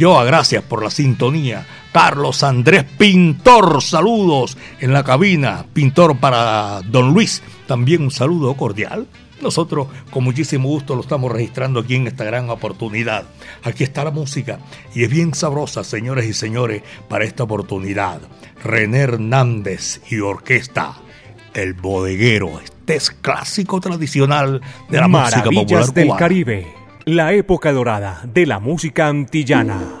Joa, 0.00 0.24
gracias 0.24 0.64
por 0.64 0.82
la 0.82 0.90
sintonía. 0.90 1.66
Carlos 1.92 2.42
Andrés 2.42 2.84
Pintor, 2.96 3.82
saludos 3.82 4.56
en 4.80 4.92
la 4.92 5.04
cabina. 5.04 5.66
Pintor 5.72 6.16
para 6.16 6.80
Don 6.82 7.12
Luis, 7.12 7.42
también 7.66 8.02
un 8.02 8.10
saludo 8.10 8.54
cordial. 8.54 9.06
Nosotros 9.42 9.88
con 10.10 10.24
muchísimo 10.24 10.68
gusto 10.68 10.94
lo 10.94 11.02
estamos 11.02 11.30
registrando 11.30 11.80
aquí 11.80 11.96
en 11.96 12.06
esta 12.06 12.24
gran 12.24 12.48
oportunidad. 12.48 13.24
Aquí 13.64 13.84
está 13.84 14.04
la 14.04 14.12
música 14.12 14.60
y 14.94 15.02
es 15.02 15.10
bien 15.10 15.34
sabrosa, 15.34 15.84
señores 15.84 16.26
y 16.26 16.32
señores, 16.32 16.82
para 17.08 17.24
esta 17.24 17.42
oportunidad. 17.42 18.20
René 18.64 18.98
Hernández 19.00 20.00
y 20.10 20.20
orquesta 20.20 20.94
El 21.54 21.74
Bodeguero 21.74 22.60
es 22.86 23.10
clásico 23.10 23.80
tradicional 23.80 24.60
de 24.88 24.98
la 24.98 25.08
música 25.08 25.44
popular 25.44 25.92
del 25.92 26.10
Caribe, 26.16 26.66
la 27.04 27.32
época 27.32 27.72
dorada 27.72 28.22
de 28.24 28.46
la 28.46 28.58
música 28.58 29.08
antillana. 29.08 30.00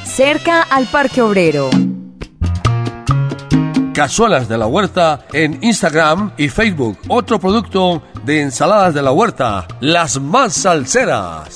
cerca 0.11 0.63
al 0.63 0.87
Parque 0.87 1.21
Obrero. 1.21 1.69
Cazuelas 3.93 4.49
de 4.49 4.57
la 4.57 4.67
Huerta 4.67 5.25
en 5.31 5.63
Instagram 5.63 6.33
y 6.37 6.49
Facebook. 6.49 6.97
Otro 7.07 7.39
producto 7.39 8.03
de 8.25 8.41
ensaladas 8.41 8.93
de 8.93 9.01
la 9.01 9.11
huerta, 9.11 9.67
las 9.79 10.19
más 10.19 10.53
salseras. 10.53 11.55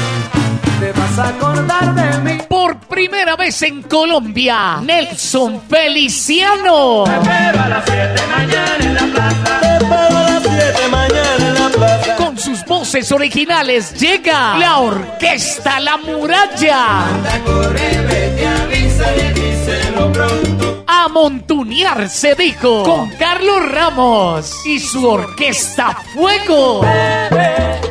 Te 0.81 0.91
vas 0.93 1.19
a 1.19 1.27
acordar 1.27 1.93
de 1.93 2.17
mí. 2.21 2.41
Por 2.49 2.75
primera 2.79 3.35
vez 3.35 3.61
en 3.61 3.83
Colombia, 3.83 4.79
Nelson 4.81 5.61
Feliciano. 5.69 7.03
Te 7.03 7.11
espero 7.11 7.61
a 7.61 7.69
las 7.69 7.85
7 7.85 8.21
mañana 8.35 8.77
en 8.79 8.95
la 8.95 9.01
plaza. 9.13 9.59
Te 9.61 9.77
espero 9.77 10.17
a 10.17 10.21
las 10.23 10.41
7 10.41 10.87
mañana 10.89 11.47
en 11.47 11.53
la 11.53 11.69
plaza. 11.69 12.15
Con 12.15 12.35
sus 12.39 12.65
voces 12.65 13.11
originales 13.11 13.93
llega 13.93 14.57
la 14.57 14.79
Orquesta 14.79 15.79
La 15.79 15.97
Muralla. 15.97 17.05
Anda, 17.05 17.39
corre, 17.45 18.01
vete, 18.01 18.47
avísale, 18.47 19.33
díselo 19.33 20.11
pronto. 20.11 20.83
A 20.87 21.07
montunear 21.09 22.09
se 22.09 22.33
dijo 22.33 22.81
con 22.81 23.07
Carlos 23.11 23.71
Ramos 23.71 24.65
y 24.65 24.79
su 24.79 25.07
Orquesta 25.07 25.95
Fuego. 26.15 26.81
Bebé, 26.81 27.90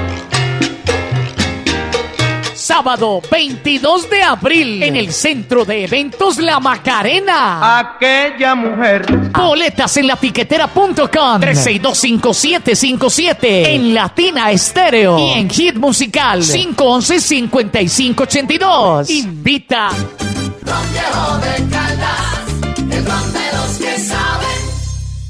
Sábado 2.71 3.21
22 3.29 4.09
de 4.09 4.23
abril 4.23 4.81
en 4.81 4.95
el 4.95 5.11
Centro 5.11 5.65
de 5.65 5.83
Eventos 5.83 6.37
La 6.37 6.61
Macarena. 6.61 7.79
Aquella 7.79 8.55
mujer. 8.55 9.05
Boletas 9.33 9.97
en 9.97 10.07
latiquetera.com 10.07 11.41
3625757 11.41 13.37
en 13.41 13.93
Latina 13.93 14.51
Estéreo 14.51 15.19
y 15.19 15.33
en 15.33 15.49
Hit 15.49 15.75
Musical 15.75 16.43
511-5582. 16.43 19.09
Invita. 19.09 19.89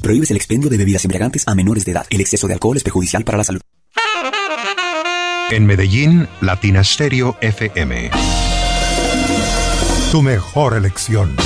Prohíbes 0.00 0.30
el 0.30 0.36
expendio 0.36 0.70
de 0.70 0.78
bebidas 0.78 1.04
embriagantes 1.04 1.42
a 1.48 1.56
menores 1.56 1.84
de 1.84 1.90
edad. 1.90 2.06
El 2.08 2.20
exceso 2.20 2.46
de 2.46 2.54
alcohol 2.54 2.76
es 2.76 2.84
perjudicial 2.84 3.24
para 3.24 3.38
la 3.38 3.44
salud. 3.44 3.60
En 5.52 5.66
Medellín, 5.66 6.28
Latina 6.40 6.82
Stereo 6.82 7.36
FM. 7.42 8.10
Tu 10.10 10.22
mejor 10.22 10.74
elección. 10.74 11.36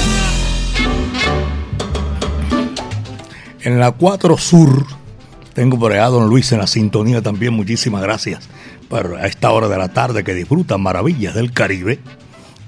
En 3.62 3.80
la 3.80 3.90
4 3.90 4.38
Sur, 4.38 4.86
tengo 5.54 5.76
por 5.76 5.90
allá 5.90 6.04
a 6.04 6.10
don 6.10 6.28
Luis 6.28 6.52
en 6.52 6.60
la 6.60 6.68
sintonía 6.68 7.20
también. 7.20 7.52
Muchísimas 7.52 8.00
gracias 8.00 8.48
por 8.88 9.16
a 9.16 9.26
esta 9.26 9.50
hora 9.50 9.66
de 9.66 9.76
la 9.76 9.88
tarde 9.88 10.22
que 10.22 10.34
disfrutan 10.34 10.80
maravillas 10.82 11.34
del 11.34 11.50
Caribe. 11.50 11.98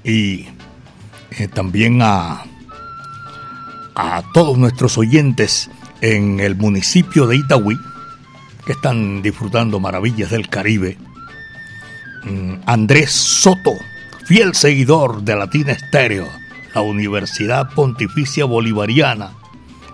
Y 0.03 0.45
eh, 1.37 1.47
también 1.47 2.01
a, 2.01 2.43
a 3.95 4.23
todos 4.33 4.57
nuestros 4.57 4.97
oyentes 4.97 5.71
en 6.01 6.41
el 6.41 6.57
municipio 6.57 7.27
de 7.27 7.37
Itagüí, 7.37 7.77
que 8.65 8.73
están 8.73 9.21
disfrutando 9.21 9.79
maravillas 9.79 10.31
del 10.31 10.49
Caribe. 10.49 10.97
Mm, 12.23 12.55
Andrés 12.65 13.11
Soto, 13.11 13.73
fiel 14.25 14.53
seguidor 14.53 15.21
de 15.21 15.35
Latina 15.35 15.71
Estéreo, 15.71 16.27
la 16.73 16.81
Universidad 16.81 17.69
Pontificia 17.73 18.45
Bolivariana. 18.45 19.31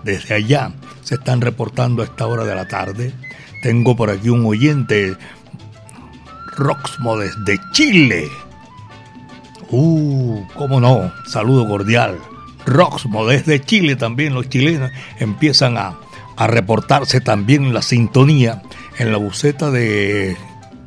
Desde 0.02 0.34
allá 0.34 0.72
se 1.02 1.16
están 1.16 1.40
reportando 1.40 2.02
a 2.02 2.06
esta 2.06 2.26
hora 2.26 2.44
de 2.44 2.54
la 2.54 2.66
tarde. 2.66 3.12
Tengo 3.62 3.96
por 3.96 4.10
aquí 4.10 4.28
un 4.28 4.44
oyente, 4.44 5.16
Roxmo 6.56 7.16
desde 7.16 7.60
Chile. 7.72 8.28
Uh, 9.70 10.44
cómo 10.54 10.80
no, 10.80 11.12
saludo 11.26 11.68
cordial. 11.68 12.18
Roxmo 12.66 13.26
desde 13.26 13.60
Chile 13.60 13.94
también, 13.96 14.34
los 14.34 14.48
chilenos 14.48 14.90
empiezan 15.18 15.76
a, 15.78 15.96
a 16.36 16.46
reportarse 16.46 17.20
también 17.20 17.72
la 17.72 17.82
sintonía 17.82 18.62
en 18.98 19.12
la 19.12 19.18
buceta 19.18 19.70
de 19.70 20.36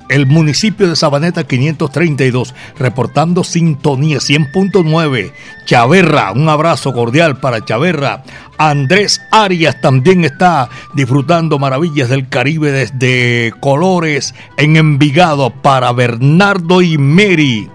el 0.10 0.26
municipio 0.26 0.90
de 0.90 0.96
Sabaneta 0.96 1.46
532, 1.46 2.54
reportando 2.78 3.44
sintonía 3.44 4.18
100.9. 4.18 5.32
Chaverra, 5.66 6.32
un 6.32 6.50
abrazo 6.50 6.92
cordial 6.94 7.40
para 7.40 7.64
Chaverra. 7.64 8.24
Andrés 8.58 9.22
Arias 9.32 9.80
también 9.80 10.26
está 10.26 10.70
disfrutando 10.94 11.60
maravillas 11.60 12.10
del 12.10 12.28
Caribe 12.28 12.72
desde 12.72 13.54
Colores 13.60 14.34
en 14.58 14.76
Envigado 14.76 15.52
para 15.52 15.92
Bernardo 15.94 16.82
y 16.82 16.98
Mary. 16.98 17.70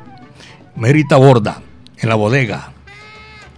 Mary 0.76 1.06
Taborda 1.06 1.62
en 1.96 2.08
la 2.08 2.16
bodega. 2.16 2.72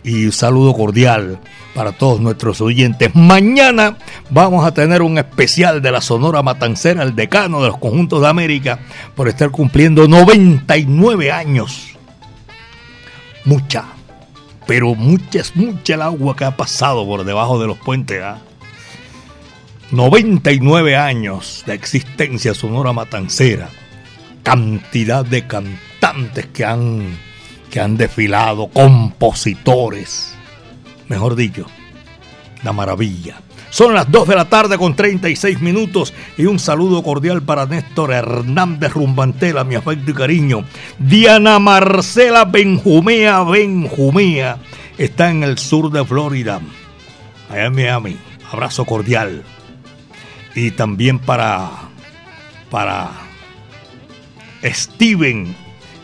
Y 0.04 0.26
un 0.26 0.32
saludo 0.32 0.74
cordial 0.74 1.40
para 1.76 1.92
todos 1.92 2.20
nuestros 2.20 2.62
oyentes. 2.62 3.14
Mañana 3.14 3.98
vamos 4.30 4.66
a 4.66 4.72
tener 4.72 5.02
un 5.02 5.18
especial 5.18 5.82
de 5.82 5.92
la 5.92 6.00
Sonora 6.00 6.42
Matancera, 6.42 7.02
el 7.02 7.14
decano 7.14 7.60
de 7.60 7.68
los 7.68 7.76
conjuntos 7.76 8.22
de 8.22 8.28
América, 8.28 8.78
por 9.14 9.28
estar 9.28 9.50
cumpliendo 9.50 10.08
99 10.08 11.30
años. 11.30 11.90
Mucha, 13.44 13.84
pero 14.66 14.94
mucha 14.94 15.40
es 15.40 15.54
mucha 15.54 15.94
el 15.94 16.02
agua 16.02 16.34
que 16.34 16.46
ha 16.46 16.56
pasado 16.56 17.04
por 17.04 17.24
debajo 17.24 17.60
de 17.60 17.66
los 17.66 17.76
puentes. 17.76 18.22
¿ah? 18.22 18.38
99 19.90 20.96
años 20.96 21.62
de 21.66 21.74
existencia 21.74 22.54
Sonora 22.54 22.94
Matancera. 22.94 23.68
Cantidad 24.42 25.26
de 25.26 25.46
cantantes 25.46 26.46
que 26.46 26.64
han, 26.64 27.18
que 27.70 27.80
han 27.80 27.98
desfilado, 27.98 28.68
compositores 28.68 30.36
mejor 31.08 31.36
dicho, 31.36 31.66
la 32.62 32.72
maravilla. 32.72 33.40
Son 33.70 33.94
las 33.94 34.10
2 34.10 34.28
de 34.28 34.34
la 34.36 34.46
tarde 34.46 34.78
con 34.78 34.96
36 34.96 35.60
minutos 35.60 36.14
y 36.38 36.46
un 36.46 36.58
saludo 36.58 37.02
cordial 37.02 37.42
para 37.42 37.66
Néstor 37.66 38.12
Hernández 38.12 38.92
Rumbantela, 38.92 39.64
mi 39.64 39.74
afecto 39.74 40.12
y 40.12 40.14
cariño. 40.14 40.64
Diana 40.98 41.58
Marcela 41.58 42.44
Benjumea 42.44 43.42
Benjumea 43.42 44.58
está 44.96 45.30
en 45.30 45.42
el 45.42 45.58
sur 45.58 45.90
de 45.90 46.04
Florida, 46.04 46.60
allá 47.50 47.66
en 47.66 47.74
Miami. 47.74 48.16
Abrazo 48.50 48.84
cordial. 48.84 49.42
Y 50.54 50.70
también 50.70 51.18
para, 51.18 51.70
para 52.70 53.10
Steven 54.64 55.54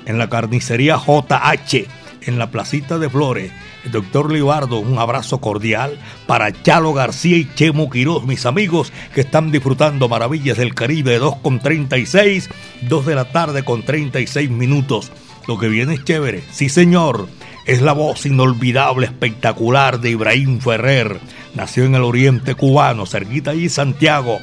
en 0.04 0.18
la 0.18 0.28
carnicería 0.28 0.98
JH 0.98 1.86
en 2.22 2.38
la 2.38 2.50
placita 2.50 2.98
de 2.98 3.08
Flores. 3.08 3.52
Doctor 3.90 4.33
Libardo, 4.33 4.79
un 4.79 4.99
abrazo 4.99 5.40
cordial 5.40 5.99
para 6.27 6.53
Chalo 6.53 6.92
García 6.92 7.37
y 7.37 7.49
Chemo 7.55 7.90
Quiroz, 7.90 8.25
mis 8.25 8.47
amigos 8.47 8.92
que 9.14 9.23
están 9.23 9.51
disfrutando 9.51 10.09
Maravillas 10.09 10.57
del 10.57 10.75
Caribe 10.75 11.18
2 11.18 11.37
con 11.37 11.61
36, 11.61 12.49
2 12.83 13.07
de 13.07 13.14
la 13.14 13.33
tarde 13.33 13.64
con 13.64 13.83
36 13.83 14.51
minutos. 14.51 15.11
Lo 15.49 15.59
que 15.59 15.68
viene 15.68 15.95
es 15.95 16.05
chévere, 16.05 16.42
sí 16.53 16.68
señor. 16.68 17.27
Es 17.66 17.81
la 17.81 17.92
voz 17.92 18.27
inolvidable, 18.27 19.07
espectacular 19.07 20.01
de 20.01 20.11
Ibrahim 20.11 20.61
Ferrer. 20.61 21.21
Nació 21.55 21.85
en 21.85 21.95
el 21.95 22.03
oriente 22.03 22.55
cubano, 22.55 23.07
cerquita 23.07 23.53
allí 23.53 23.68
Santiago. 23.68 24.38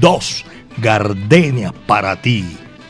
Dos 0.00 0.44
gardenias 0.78 1.72
para 1.86 2.20
ti. 2.20 2.44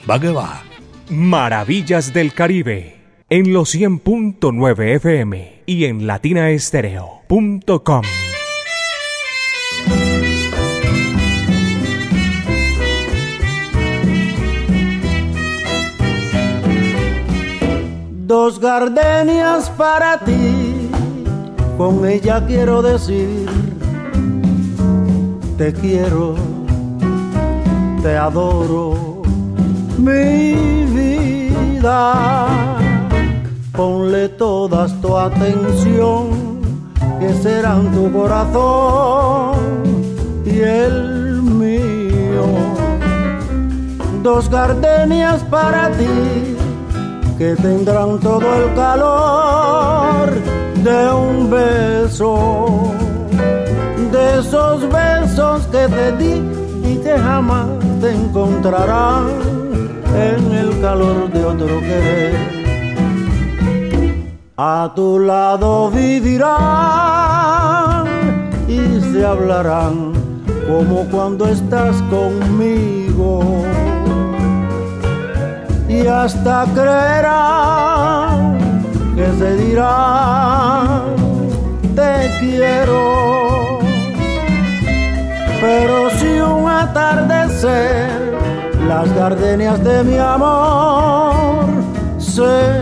Va 0.08 0.20
que 0.20 0.30
va. 0.30 0.62
Maravillas 1.08 2.12
del 2.12 2.32
Caribe 2.32 3.02
en 3.28 3.52
los 3.52 3.74
100.9 3.74 4.96
FM 4.96 5.61
y 5.66 5.84
en 5.84 6.06
latinaestereo.com. 6.06 8.02
Dos 18.26 18.58
gardenias 18.58 19.68
para 19.70 20.18
ti, 20.24 20.88
con 21.76 22.06
ella 22.08 22.44
quiero 22.46 22.80
decir, 22.80 23.46
te 25.58 25.72
quiero, 25.74 26.34
te 28.02 28.16
adoro, 28.16 29.22
mi 29.98 30.54
vida. 30.94 32.81
Ponle 33.72 34.28
todas 34.28 34.92
tu 35.00 35.16
atención, 35.16 36.60
que 37.18 37.32
serán 37.42 37.90
tu 37.92 38.12
corazón 38.12 39.56
y 40.44 40.60
el 40.60 41.42
mío. 41.42 42.44
Dos 44.22 44.50
gardenias 44.50 45.42
para 45.44 45.90
ti 45.92 46.56
que 47.38 47.56
tendrán 47.56 48.20
todo 48.20 48.46
el 48.54 48.74
calor 48.74 50.30
de 50.84 51.12
un 51.14 51.50
beso, 51.50 52.92
de 54.12 54.38
esos 54.38 54.82
besos 54.90 55.66
que 55.68 55.88
te 55.88 56.12
di 56.18 56.34
y 56.84 56.96
que 56.98 57.18
jamás 57.18 57.68
te 58.02 58.12
encontrarán 58.12 59.28
en 60.14 60.52
el 60.52 60.80
calor 60.82 61.32
de 61.32 61.44
otro 61.44 61.80
querer. 61.80 62.61
A 64.64 64.92
tu 64.94 65.18
lado 65.18 65.90
vivirán 65.90 66.54
y 68.68 69.00
se 69.00 69.26
hablarán 69.26 70.12
como 70.68 71.04
cuando 71.10 71.48
estás 71.48 72.00
conmigo 72.02 73.40
y 75.88 76.06
hasta 76.06 76.64
creerán 76.74 78.56
que 79.16 79.26
se 79.36 79.56
dirán 79.56 81.16
te 81.96 82.30
quiero. 82.38 83.80
Pero 85.60 86.08
si 86.20 86.38
un 86.38 86.70
atardecer 86.70 88.38
las 88.86 89.12
gardenias 89.12 89.82
de 89.82 90.04
mi 90.04 90.18
amor 90.18 91.66
se 92.18 92.81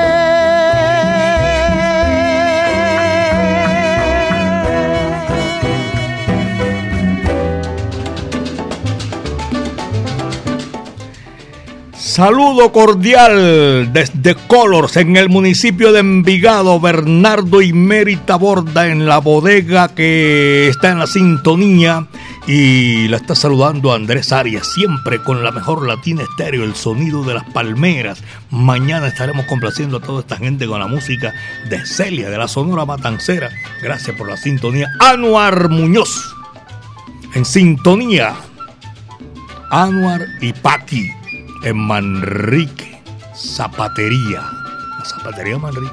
Saludo 12.11 12.73
cordial 12.73 13.93
desde 13.93 14.35
Colors 14.35 14.97
en 14.97 15.15
el 15.15 15.29
municipio 15.29 15.93
de 15.93 16.01
Envigado, 16.01 16.77
Bernardo 16.77 17.61
y 17.61 17.71
Mérita 17.71 18.35
Borda 18.35 18.87
en 18.87 19.05
la 19.05 19.19
bodega 19.19 19.87
que 19.87 20.67
está 20.67 20.91
en 20.91 20.99
la 20.99 21.07
sintonía 21.07 22.07
y 22.47 23.07
la 23.07 23.15
está 23.15 23.33
saludando 23.33 23.93
Andrés 23.93 24.33
Arias, 24.33 24.67
siempre 24.73 25.23
con 25.23 25.41
la 25.41 25.51
mejor 25.51 25.87
latina 25.87 26.23
estéreo, 26.23 26.65
el 26.65 26.75
sonido 26.75 27.23
de 27.23 27.35
las 27.35 27.45
palmeras. 27.45 28.21
Mañana 28.49 29.07
estaremos 29.07 29.45
complaciendo 29.45 29.95
a 29.95 30.01
toda 30.01 30.19
esta 30.19 30.35
gente 30.35 30.67
con 30.67 30.81
la 30.81 30.87
música 30.87 31.33
de 31.69 31.85
Celia, 31.85 32.29
de 32.29 32.37
la 32.37 32.49
Sonora 32.49 32.83
Matancera. 32.83 33.49
Gracias 33.81 34.17
por 34.17 34.27
la 34.29 34.35
sintonía. 34.35 34.89
Anuar 34.99 35.69
Muñoz 35.69 36.35
en 37.35 37.45
sintonía. 37.45 38.35
Anuar 39.69 40.25
y 40.41 40.51
Paqui 40.51 41.20
en 41.63 41.77
Manrique, 41.77 43.01
Zapatería, 43.35 44.41
la 44.97 45.05
Zapatería 45.05 45.57
Manrique, 45.57 45.91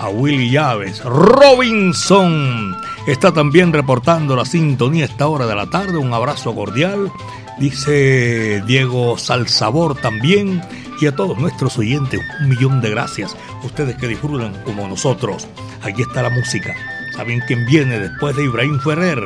a 0.00 0.08
Willy 0.08 0.50
Llaves, 0.50 1.02
Robinson, 1.04 2.76
está 3.06 3.32
también 3.32 3.72
reportando 3.72 4.36
la 4.36 4.44
sintonía 4.44 5.04
a 5.04 5.08
esta 5.08 5.26
hora 5.26 5.46
de 5.46 5.56
la 5.56 5.66
tarde, 5.66 5.98
un 5.98 6.14
abrazo 6.14 6.54
cordial, 6.54 7.10
dice 7.58 8.62
Diego 8.66 9.18
Salsabor 9.18 9.96
también, 9.96 10.62
y 11.00 11.06
a 11.06 11.14
todos 11.14 11.38
nuestros 11.38 11.78
oyentes, 11.78 12.20
un 12.40 12.48
millón 12.48 12.80
de 12.80 12.90
gracias, 12.90 13.36
ustedes 13.64 13.96
que 13.96 14.08
disfrutan 14.08 14.62
como 14.64 14.86
nosotros, 14.86 15.48
aquí 15.82 16.02
está 16.02 16.22
la 16.22 16.30
música, 16.30 16.74
¿saben 17.16 17.42
quién 17.46 17.66
viene 17.66 17.98
después 17.98 18.36
de 18.36 18.44
Ibrahim 18.44 18.78
Ferrer? 18.80 19.22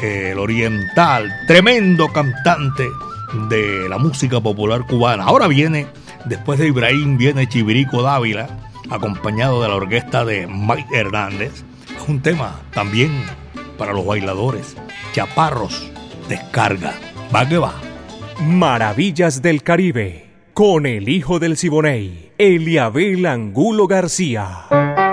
El 0.00 0.38
oriental, 0.38 1.32
tremendo 1.48 2.08
cantante, 2.12 2.86
de 3.48 3.88
la 3.88 3.98
música 3.98 4.40
popular 4.40 4.86
cubana. 4.86 5.24
Ahora 5.24 5.48
viene, 5.48 5.86
después 6.24 6.58
de 6.58 6.68
Ibrahim, 6.68 7.18
viene 7.18 7.48
Chivirico 7.48 8.02
Dávila, 8.02 8.48
acompañado 8.90 9.62
de 9.62 9.68
la 9.68 9.76
orquesta 9.76 10.24
de 10.24 10.46
Mike 10.46 10.88
Hernández. 10.92 11.64
Es 11.96 12.08
un 12.08 12.20
tema 12.20 12.60
también 12.72 13.12
para 13.76 13.92
los 13.92 14.06
bailadores. 14.06 14.76
Chaparros, 15.12 15.90
descarga. 16.28 16.94
Va 17.34 17.48
que 17.48 17.58
va. 17.58 17.74
Maravillas 18.40 19.42
del 19.42 19.62
Caribe, 19.62 20.30
con 20.54 20.86
el 20.86 21.08
hijo 21.08 21.38
del 21.38 21.56
Siboney, 21.56 22.30
Eliabel 22.38 23.26
Angulo 23.26 23.86
García. 23.86 25.07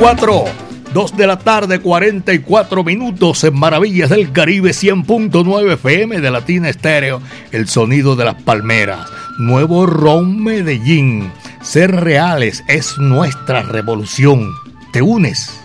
Cuatro, 0.00 0.44
2 0.92 1.16
de 1.16 1.26
la 1.28 1.38
tarde, 1.38 1.78
44 1.78 2.82
minutos 2.82 3.44
en 3.44 3.54
Maravillas 3.56 4.10
del 4.10 4.32
Caribe 4.32 4.70
100.9 4.70 5.72
FM 5.74 6.20
de 6.20 6.30
Latina 6.32 6.68
Estéreo, 6.68 7.22
el 7.52 7.68
sonido 7.68 8.16
de 8.16 8.24
las 8.24 8.42
palmeras. 8.42 9.08
Nuevo 9.38 9.86
Ron 9.86 10.42
Medellín. 10.42 11.32
Ser 11.62 11.92
reales 11.92 12.64
es 12.66 12.98
nuestra 12.98 13.62
revolución. 13.62 14.50
¿Te 14.92 15.00
unes? 15.00 15.60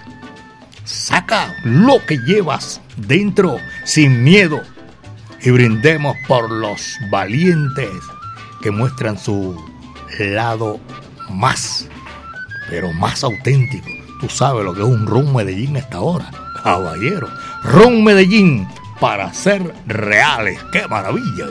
Saca 0.83 1.55
lo 1.63 2.05
que 2.05 2.17
llevas 2.19 2.81
dentro 2.95 3.57
sin 3.83 4.23
miedo 4.23 4.61
y 5.41 5.49
brindemos 5.49 6.15
por 6.27 6.51
los 6.51 6.97
valientes 7.09 7.89
que 8.61 8.69
muestran 8.69 9.17
su 9.17 9.59
lado 10.19 10.79
más, 11.29 11.89
pero 12.69 12.93
más 12.93 13.23
auténtico 13.23 13.92
Tú 14.23 14.29
sabes 14.29 14.63
lo 14.63 14.73
que 14.73 14.79
es 14.79 14.87
un 14.87 15.05
Ron 15.05 15.35
Medellín 15.35 15.75
a 15.75 15.79
esta 15.79 15.99
hora, 15.99 16.31
caballero. 16.63 17.27
Ron 17.61 18.05
Medellín 18.05 18.65
para 19.01 19.33
ser 19.33 19.75
reales. 19.85 20.63
¡Qué 20.71 20.87
maravilla! 20.87 21.45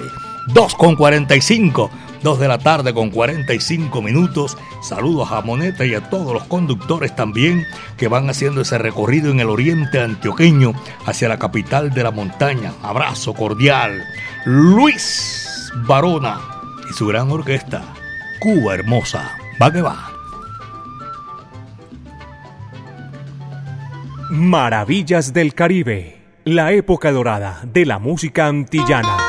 2 0.55 0.75
con 0.77 0.97
45, 0.97 1.91
2 2.23 2.41
de 2.41 2.49
la 2.49 2.57
tarde 2.57 2.95
con 2.95 3.11
45 3.11 4.01
minutos. 4.01 4.57
Saludos 4.83 5.33
a 5.33 5.43
Moneta 5.43 5.85
y 5.85 5.95
a 5.95 6.09
todos 6.09 6.33
los 6.33 6.45
conductores 6.45 7.15
también 7.15 7.67
que 7.99 8.09
van 8.09 8.31
haciendo 8.31 8.63
ese 8.63 8.79
recorrido 8.79 9.31
en 9.31 9.41
el 9.41 9.51
oriente 9.51 10.01
antioqueño 10.01 10.73
hacia 11.05 11.29
la 11.29 11.39
capital 11.39 11.91
de 11.91 12.05
la 12.05 12.11
montaña. 12.11 12.73
Abrazo 12.83 13.35
cordial. 13.35 14.03
Luis 14.47 15.71
Barona 15.87 16.41
y 16.89 16.95
su 16.95 17.07
gran 17.07 17.31
orquesta, 17.31 17.83
Cuba 18.41 18.77
Hermosa. 18.77 19.31
Va 19.61 19.71
que 19.71 19.83
va. 19.83 20.12
Maravillas 24.35 25.35
del 25.35 25.53
Caribe, 25.53 26.17
la 26.47 26.73
época 26.73 27.13
dorada 27.13 27.61
de 27.71 27.85
la 27.85 27.99
música 27.99 28.47
antillana. 28.47 29.22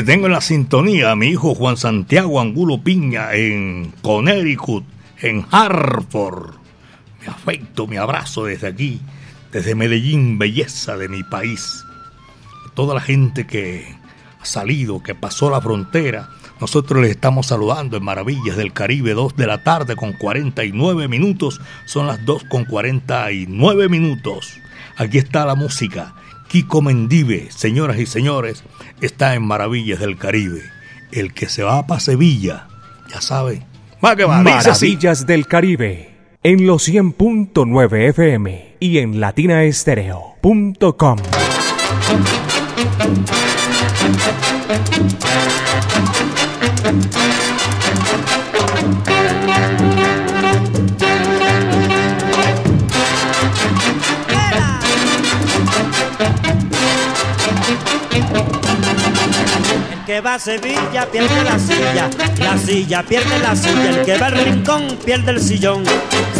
Tengo 0.00 0.24
en 0.24 0.32
la 0.32 0.40
sintonía 0.40 1.10
a 1.10 1.16
mi 1.16 1.26
hijo 1.26 1.54
Juan 1.54 1.76
Santiago 1.76 2.40
Angulo 2.40 2.78
Piña 2.78 3.34
en 3.34 3.92
Connecticut, 4.00 4.84
en 5.20 5.44
Hartford. 5.50 6.54
Mi 7.20 7.26
afecto, 7.26 7.86
mi 7.86 7.98
abrazo 7.98 8.46
desde 8.46 8.68
aquí, 8.68 9.02
desde 9.52 9.74
Medellín, 9.74 10.38
belleza 10.38 10.96
de 10.96 11.10
mi 11.10 11.22
país. 11.22 11.84
Toda 12.72 12.94
la 12.94 13.02
gente 13.02 13.46
que 13.46 13.94
ha 14.40 14.46
salido, 14.46 15.02
que 15.02 15.14
pasó 15.14 15.50
la 15.50 15.60
frontera, 15.60 16.30
nosotros 16.58 17.02
les 17.02 17.10
estamos 17.10 17.48
saludando 17.48 17.98
en 17.98 18.02
Maravillas 18.02 18.56
del 18.56 18.72
Caribe, 18.72 19.12
2 19.12 19.36
de 19.36 19.46
la 19.46 19.62
tarde 19.62 19.94
con 19.94 20.14
49 20.14 21.06
minutos. 21.06 21.60
Son 21.84 22.06
las 22.06 22.24
2 22.24 22.44
con 22.44 22.64
49 22.64 23.90
minutos. 23.90 24.54
Aquí 24.96 25.18
está 25.18 25.44
la 25.44 25.54
música. 25.54 26.14
Kiko 26.52 26.82
Mendive, 26.82 27.50
señoras 27.50 27.98
y 27.98 28.04
señores, 28.04 28.62
está 29.00 29.34
en 29.34 29.42
Maravillas 29.42 30.00
del 30.00 30.18
Caribe. 30.18 30.60
El 31.10 31.32
que 31.32 31.48
se 31.48 31.62
va 31.62 31.86
para 31.86 31.98
Sevilla, 31.98 32.68
ya 33.08 33.22
sabe. 33.22 33.62
Va 34.04 34.14
que 34.16 34.26
va. 34.26 34.42
Maravillas 34.42 35.24
del 35.24 35.46
Caribe 35.46 36.10
en 36.42 36.66
los 36.66 36.86
100.9 36.86 38.08
FM 38.10 38.76
y 38.80 38.98
en 38.98 39.18
latinaestereo.com. 39.18 41.16
El 60.02 60.06
que 60.06 60.20
va 60.20 60.34
a 60.34 60.38
Sevilla 60.40 61.06
pierde 61.12 61.44
la 61.44 61.56
silla, 61.60 62.10
la 62.40 62.58
silla 62.58 63.04
pierde 63.04 63.38
la 63.38 63.54
silla, 63.54 63.90
el 63.90 64.04
que 64.04 64.18
va 64.18 64.26
al 64.26 64.32
rincón 64.32 64.98
pierde 65.04 65.30
el 65.30 65.40
sillón, 65.40 65.84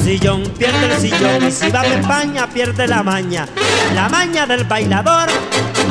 sillón 0.02 0.42
pierde 0.58 0.86
el 0.86 1.00
sillón, 1.00 1.46
y 1.46 1.52
si 1.52 1.70
va 1.70 1.82
a 1.82 1.86
España 1.86 2.48
pierde 2.48 2.88
la 2.88 3.04
maña, 3.04 3.46
la 3.94 4.08
maña 4.08 4.48
del 4.48 4.64
bailador, 4.64 5.28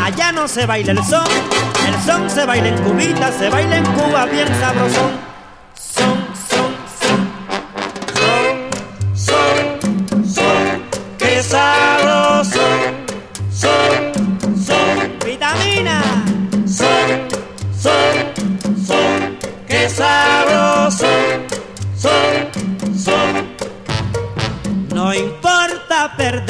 allá 0.04 0.34
no 0.34 0.50
se 0.50 0.66
baila 0.66 0.92
el 0.92 1.02
son, 1.06 1.24
el 1.88 2.06
son 2.06 2.30
se 2.30 2.46
baila 2.46 2.68
en 2.68 2.78
cubita, 2.84 3.32
se 3.32 3.48
baila 3.48 3.78
en 3.78 3.86
Cuba 3.86 4.26
bien 4.26 4.50
sabrosón, 4.60 5.31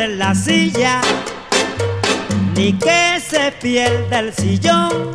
la 0.08 0.34
silla, 0.34 1.02
ni 2.56 2.74
que 2.74 3.20
se 3.20 3.52
pierda 3.62 4.20
el 4.20 4.34
sillón. 4.34 5.12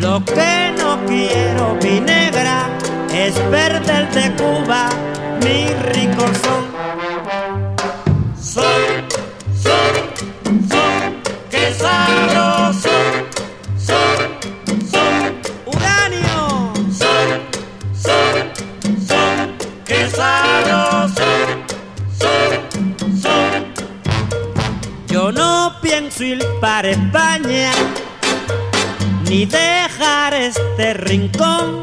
Lo 0.00 0.24
que 0.24 0.72
no 0.76 0.98
quiero, 1.06 1.76
mi 1.82 2.00
negra, 2.00 2.68
es 3.12 3.34
perder 3.50 4.10
de 4.12 4.32
Cuba 4.32 4.88
mi 5.44 5.66
rico. 5.92 6.24
Son, 6.42 6.71
para 26.60 26.90
España, 26.90 27.72
ni 29.28 29.44
dejar 29.44 30.34
este 30.34 30.94
rincón. 30.94 31.82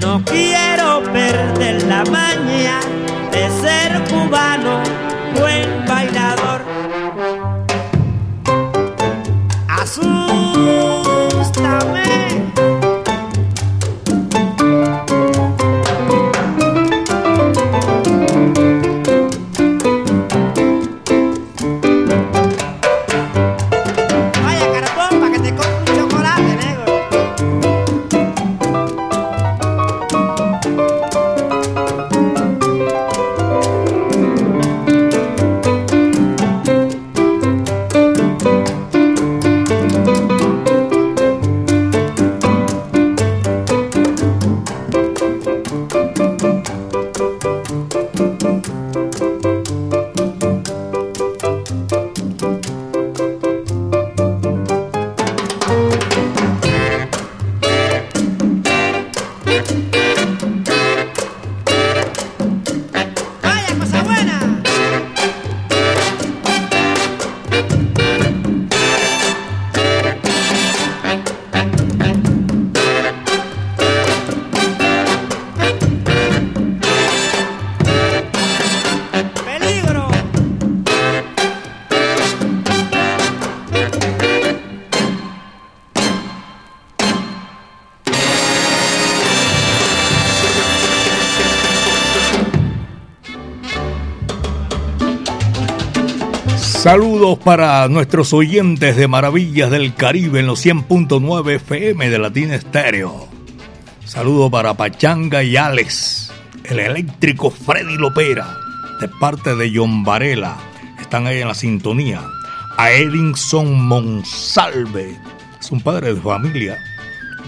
No 0.00 0.22
quiero 0.22 1.02
perder 1.10 1.82
la 1.84 2.04
maña 2.04 2.80
de 3.32 3.48
ser 3.62 4.02
cubano, 4.10 4.82
buen 5.34 5.86
bailador. 5.86 6.60
Asústame. 9.66 10.83
Para 97.44 97.86
nuestros 97.88 98.32
oyentes 98.32 98.96
de 98.96 99.06
Maravillas 99.06 99.70
del 99.70 99.94
Caribe 99.94 100.40
en 100.40 100.46
los 100.46 100.64
100.9 100.64 101.56
FM 101.56 102.08
de 102.08 102.18
Latina 102.18 102.54
Estéreo. 102.54 103.28
Saludos 104.06 104.50
para 104.50 104.72
Pachanga 104.74 105.42
y 105.42 105.58
Alex, 105.58 106.32
el 106.64 106.78
eléctrico 106.78 107.50
Freddy 107.50 107.98
Lopera, 107.98 108.56
de 108.98 109.08
parte 109.20 109.54
de 109.56 109.70
John 109.74 110.04
Varela. 110.04 110.56
Están 110.98 111.26
ahí 111.26 111.42
en 111.42 111.48
la 111.48 111.54
sintonía. 111.54 112.22
A 112.78 112.90
Edinson 112.90 113.78
Monsalve, 113.78 115.14
es 115.60 115.70
un 115.70 115.82
padre 115.82 116.14
de 116.14 116.20
familia 116.22 116.78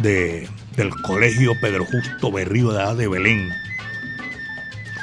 de, 0.02 0.46
del 0.76 0.90
Colegio 1.02 1.52
Pedro 1.62 1.86
Justo 1.86 2.30
Berrío 2.30 2.70
de, 2.70 2.94
de 2.96 3.08
Belén. 3.08 3.48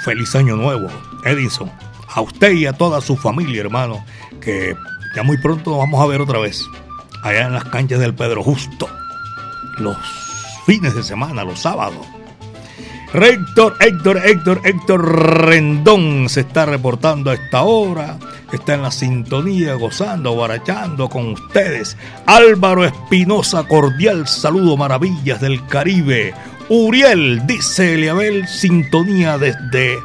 Feliz 0.05 0.35
año 0.35 0.55
nuevo, 0.55 0.87
Edison. 1.25 1.71
A 2.15 2.21
usted 2.21 2.51
y 2.51 2.67
a 2.67 2.73
toda 2.73 3.01
su 3.01 3.17
familia, 3.17 3.61
hermano, 3.61 4.05
que 4.43 4.75
ya 5.15 5.23
muy 5.23 5.37
pronto 5.37 5.71
nos 5.71 5.79
vamos 5.79 6.01
a 6.01 6.07
ver 6.07 6.21
otra 6.21 6.39
vez. 6.39 6.67
Allá 7.21 7.45
en 7.45 7.53
las 7.53 7.65
canchas 7.65 7.99
del 7.99 8.13
Pedro 8.13 8.43
Justo. 8.43 8.89
Los 9.77 9.97
fines 10.65 10.93
de 10.95 11.03
semana, 11.03 11.43
los 11.43 11.59
sábados. 11.59 12.05
Héctor, 13.13 13.75
Héctor, 13.79 14.21
Héctor, 14.25 14.61
Héctor 14.63 15.45
Rendón 15.45 16.29
se 16.29 16.41
está 16.41 16.65
reportando 16.65 17.29
a 17.29 17.35
esta 17.35 17.61
hora. 17.61 18.17
Está 18.51 18.73
en 18.73 18.81
la 18.81 18.91
sintonía, 18.91 19.75
gozando, 19.75 20.35
barachando 20.35 21.09
con 21.09 21.33
ustedes. 21.33 21.95
Álvaro 22.25 22.85
Espinosa, 22.85 23.67
cordial 23.67 24.27
saludo, 24.27 24.77
maravillas 24.77 25.41
del 25.41 25.65
Caribe. 25.67 26.33
Uriel, 26.69 27.45
dice 27.45 27.95
Eliabel, 27.95 28.47
sintonía 28.47 29.37
desde 29.37 29.97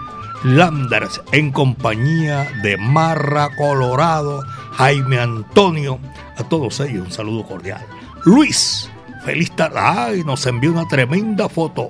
Landers, 0.45 1.21
en 1.33 1.51
compañía 1.51 2.49
de 2.63 2.77
Marra 2.77 3.51
Colorado, 3.57 4.45
Jaime 4.73 5.19
Antonio. 5.19 5.99
A 6.37 6.45
todos 6.45 6.79
ellos 6.81 7.07
un 7.07 7.13
saludo 7.13 7.45
cordial. 7.45 7.85
Luis, 8.25 8.89
feliz 9.25 9.51
tarde. 9.57 9.81
Ay, 9.81 10.25
nos 10.25 10.47
envió 10.47 10.71
una 10.71 10.87
tremenda 10.87 11.49
foto. 11.49 11.89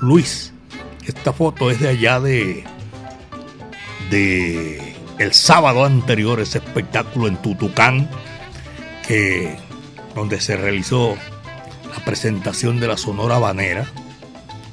Luis, 0.00 0.52
esta 1.06 1.32
foto 1.32 1.70
es 1.70 1.80
de 1.80 1.88
allá 1.88 2.20
de. 2.20 2.64
de. 4.10 4.96
el 5.18 5.34
sábado 5.34 5.84
anterior, 5.84 6.40
ese 6.40 6.58
espectáculo 6.58 7.28
en 7.28 7.36
Tutucán, 7.36 8.08
que. 9.06 9.58
donde 10.14 10.40
se 10.40 10.56
realizó 10.56 11.16
la 11.94 12.04
presentación 12.04 12.80
de 12.80 12.88
la 12.88 12.96
Sonora 12.96 13.38
Banera. 13.38 13.86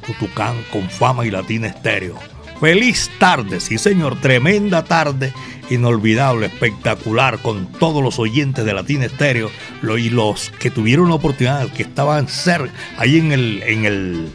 Tutucán 0.05 0.55
con 0.71 0.89
fama 0.89 1.25
y 1.25 1.31
latina 1.31 1.67
estéreo. 1.67 2.15
Feliz 2.59 3.09
tarde, 3.19 3.61
sí 3.61 3.77
señor, 3.77 4.19
tremenda 4.19 4.83
tarde, 4.83 5.31
inolvidable, 5.69 6.47
espectacular, 6.47 7.39
con 7.39 7.67
todos 7.71 8.03
los 8.03 8.19
oyentes 8.19 8.65
de 8.65 8.73
Latina 8.73 9.05
Estéreo 9.05 9.49
lo- 9.81 9.97
y 9.97 10.09
los 10.09 10.49
que 10.59 10.69
tuvieron 10.69 11.07
la 11.07 11.15
oportunidad, 11.15 11.69
que 11.71 11.83
estaban 11.83 12.27
cerca, 12.27 12.71
ahí 12.97 13.17
en 13.17 13.31
el, 13.31 13.63
en 13.63 13.85
el 13.85 14.29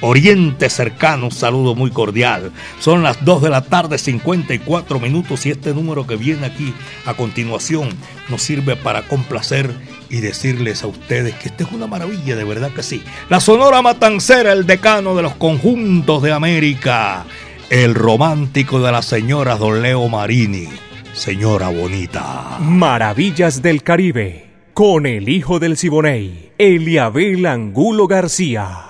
oriente 0.00 0.68
cercano, 0.68 1.26
un 1.26 1.30
saludo 1.32 1.76
muy 1.76 1.90
cordial. 1.92 2.50
Son 2.80 3.04
las 3.04 3.24
2 3.24 3.42
de 3.42 3.50
la 3.50 3.62
tarde, 3.62 3.98
54 3.98 4.98
minutos, 4.98 5.46
y 5.46 5.50
este 5.50 5.72
número 5.72 6.06
que 6.08 6.16
viene 6.16 6.46
aquí 6.46 6.74
a 7.06 7.14
continuación 7.14 7.88
nos 8.28 8.42
sirve 8.42 8.74
para 8.74 9.02
complacer 9.02 9.72
y 10.08 10.16
decirles 10.16 10.82
a 10.82 10.88
ustedes 10.88 11.34
que 11.36 11.48
esta 11.50 11.62
es 11.64 11.70
una 11.70 11.86
maravilla, 11.86 12.34
de 12.34 12.42
verdad 12.44 12.72
que 12.72 12.82
sí. 12.82 13.02
La 13.28 13.38
Sonora 13.38 13.80
Matancera, 13.80 14.52
el 14.54 14.66
decano 14.66 15.14
de 15.14 15.22
los 15.22 15.36
conjuntos 15.36 16.22
de 16.22 16.32
América, 16.32 17.26
el 17.70 17.94
romántico 17.94 18.80
de 18.80 18.90
las 18.90 19.06
señoras 19.06 19.60
Don 19.60 19.80
Leo 19.80 20.08
Marini, 20.08 20.66
señora 21.12 21.68
bonita. 21.68 22.58
Maravillas 22.58 23.62
del 23.62 23.84
Caribe, 23.84 24.50
con 24.74 25.06
el 25.06 25.28
hijo 25.28 25.60
del 25.60 25.76
Siboney, 25.76 26.50
Eliabel 26.58 27.46
Angulo 27.46 28.08
García. 28.08 28.89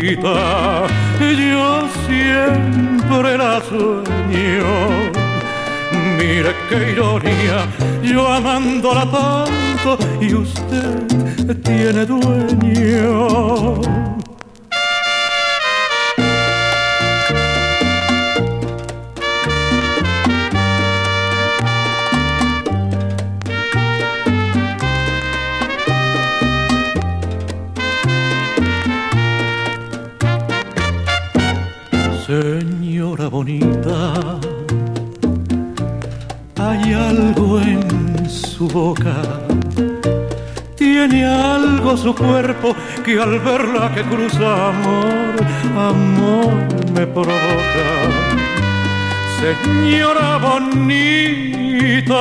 yo 0.00 1.88
siempre 2.06 3.36
la 3.36 3.60
sueño. 3.60 4.72
Mire 6.18 6.54
qué 6.68 6.92
ironía, 6.92 7.66
yo 8.02 8.32
amándola 8.32 9.04
tanto 9.10 9.98
y 10.20 10.34
usted 10.34 11.56
tiene 11.62 12.06
dueño. 12.06 13.80
Señora 32.32 33.28
bonita, 33.28 34.14
hay 36.58 36.94
algo 36.94 37.60
en 37.60 38.26
su 38.26 38.66
boca. 38.68 39.16
Tiene 40.74 41.26
algo 41.26 41.94
su 41.94 42.14
cuerpo 42.14 42.74
que 43.04 43.20
al 43.20 43.38
verla 43.38 43.92
que 43.94 44.00
cruza 44.04 44.70
amor, 44.70 45.34
amor 45.76 46.54
me 46.94 47.06
provoca. 47.06 47.90
Señora 49.42 50.38
bonita, 50.38 52.18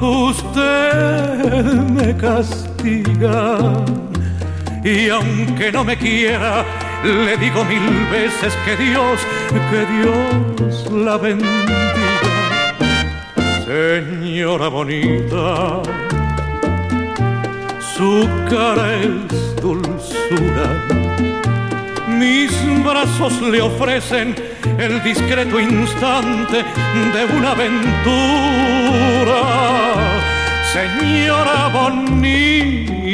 usted 0.00 1.64
me 1.96 2.16
castiga 2.16 3.58
y 4.82 5.08
aunque 5.08 5.70
no 5.70 5.84
me 5.84 5.96
quiera, 5.96 6.64
le 7.04 7.36
digo 7.36 7.64
mil 7.64 8.06
veces 8.10 8.54
que 8.64 8.76
Dios, 8.76 9.20
que 9.70 9.86
Dios 9.94 10.92
la 10.92 11.16
bendiga. 11.16 11.90
Señora 13.64 14.68
bonita, 14.68 15.82
su 17.94 18.28
cara 18.48 18.96
es 18.96 19.56
dulzura. 19.62 20.68
Mis 22.08 22.50
brazos 22.84 23.40
le 23.40 23.62
ofrecen 23.62 24.34
el 24.78 25.02
discreto 25.02 25.58
instante 25.60 26.64
de 27.14 27.24
una 27.36 27.52
aventura. 27.52 28.10
Señora 30.72 31.68
bonita, 31.72 33.08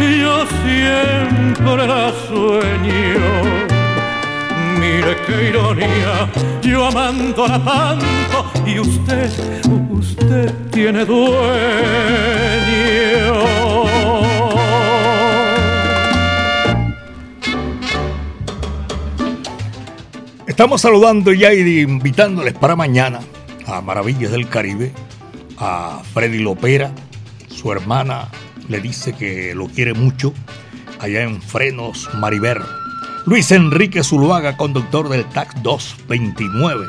yo 0.00 0.46
siempre 0.62 1.86
la 1.86 2.12
sueño. 2.28 3.66
Mire 4.78 5.16
qué 5.26 5.48
ironía, 5.48 6.28
yo 6.62 6.86
amándola 6.86 7.62
tanto 7.64 8.52
y 8.66 8.78
usted, 8.78 9.30
usted 9.90 10.52
tiene 10.70 11.04
dueño. 11.04 11.36
Estamos 20.46 20.80
saludando 20.80 21.32
ya 21.32 21.52
y 21.52 21.80
invitándoles 21.80 22.54
para 22.54 22.76
mañana 22.76 23.20
a 23.66 23.80
Maravillas 23.80 24.30
del 24.30 24.48
Caribe, 24.48 24.92
a 25.58 26.00
Freddy 26.14 26.38
Lopera, 26.38 26.92
su 27.48 27.72
hermana 27.72 28.28
le 28.68 28.80
dice 28.80 29.12
que 29.14 29.54
lo 29.54 29.68
quiere 29.68 29.94
mucho, 29.94 30.32
allá 30.98 31.22
en 31.22 31.40
Frenos 31.42 32.08
Mariver. 32.14 32.62
Luis 33.26 33.50
Enrique 33.50 34.04
Zuluaga, 34.04 34.56
conductor 34.56 35.08
del 35.08 35.24
TAC 35.26 35.54
229. 35.62 36.86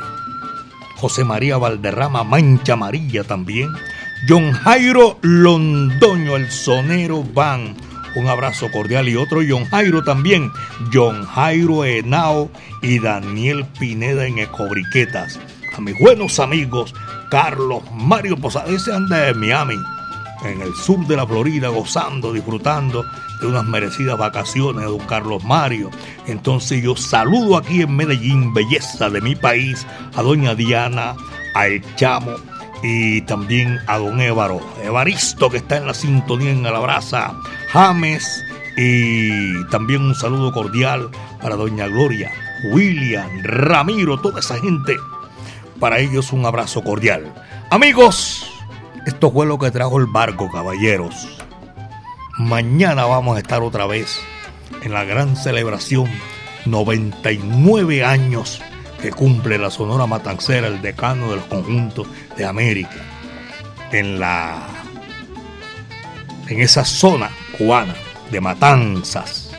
José 0.96 1.24
María 1.24 1.58
Valderrama, 1.58 2.24
Mancha 2.24 2.74
Amarilla 2.74 3.24
también. 3.24 3.70
John 4.28 4.52
Jairo 4.52 5.18
Londoño, 5.22 6.36
el 6.36 6.50
sonero 6.50 7.22
van. 7.22 7.76
Un 8.16 8.26
abrazo 8.26 8.70
cordial 8.72 9.08
y 9.08 9.16
otro 9.16 9.40
John 9.48 9.64
Jairo 9.66 10.02
también. 10.02 10.50
John 10.92 11.24
Jairo 11.24 11.84
Henao 11.84 12.50
y 12.82 12.98
Daniel 12.98 13.64
Pineda 13.78 14.26
en 14.26 14.38
Ecobriquetas. 14.38 15.38
A 15.76 15.80
mis 15.80 15.96
buenos 16.00 16.40
amigos, 16.40 16.94
Carlos 17.30 17.82
Mario 17.92 18.36
Posada, 18.36 18.66
ese 18.66 18.92
anda 18.92 19.18
de 19.18 19.34
Miami 19.34 19.76
en 20.44 20.60
el 20.60 20.74
sur 20.74 21.06
de 21.06 21.16
la 21.16 21.26
Florida, 21.26 21.68
gozando, 21.68 22.32
disfrutando 22.32 23.04
de 23.40 23.46
unas 23.46 23.64
merecidas 23.64 24.18
vacaciones 24.18 24.84
de 24.84 24.90
don 24.90 25.06
Carlos 25.06 25.44
Mario. 25.44 25.90
Entonces 26.26 26.82
yo 26.82 26.96
saludo 26.96 27.56
aquí 27.56 27.82
en 27.82 27.96
Medellín, 27.96 28.52
belleza 28.54 29.10
de 29.10 29.20
mi 29.20 29.34
país, 29.34 29.86
a 30.14 30.22
doña 30.22 30.54
Diana, 30.54 31.14
a 31.54 31.66
El 31.66 31.82
Chamo 31.96 32.32
y 32.82 33.22
también 33.22 33.78
a 33.86 33.98
don 33.98 34.20
Évaro, 34.20 34.60
Evaristo 34.82 35.50
que 35.50 35.58
está 35.58 35.78
en 35.78 35.86
la 35.86 35.94
sintonía 35.94 36.50
en 36.50 36.66
Alabraza, 36.66 37.34
James 37.72 38.44
y 38.76 39.64
también 39.66 40.02
un 40.02 40.14
saludo 40.14 40.52
cordial 40.52 41.10
para 41.42 41.56
doña 41.56 41.88
Gloria, 41.88 42.30
William, 42.72 43.28
Ramiro, 43.42 44.20
toda 44.20 44.40
esa 44.40 44.58
gente. 44.60 44.96
Para 45.80 45.98
ellos 45.98 46.32
un 46.32 46.44
abrazo 46.44 46.82
cordial. 46.82 47.32
Amigos, 47.70 48.57
esto 49.06 49.30
fue 49.30 49.46
lo 49.46 49.58
que 49.58 49.70
trajo 49.70 49.98
el 49.98 50.06
barco, 50.06 50.50
caballeros. 50.50 51.28
Mañana 52.38 53.04
vamos 53.06 53.36
a 53.36 53.40
estar 53.40 53.62
otra 53.62 53.86
vez 53.86 54.20
en 54.82 54.92
la 54.92 55.04
gran 55.04 55.36
celebración 55.36 56.08
99 56.66 58.04
años 58.04 58.60
que 59.00 59.10
cumple 59.10 59.58
la 59.58 59.70
Sonora 59.70 60.06
Matancera, 60.06 60.66
el 60.66 60.82
decano 60.82 61.30
de 61.30 61.36
los 61.36 61.44
conjuntos 61.46 62.06
de 62.36 62.44
América, 62.44 62.96
en 63.92 64.18
la 64.18 64.66
en 66.48 66.60
esa 66.60 66.84
zona 66.84 67.30
cubana 67.56 67.94
de 68.30 68.40
Matanzas. 68.40 69.50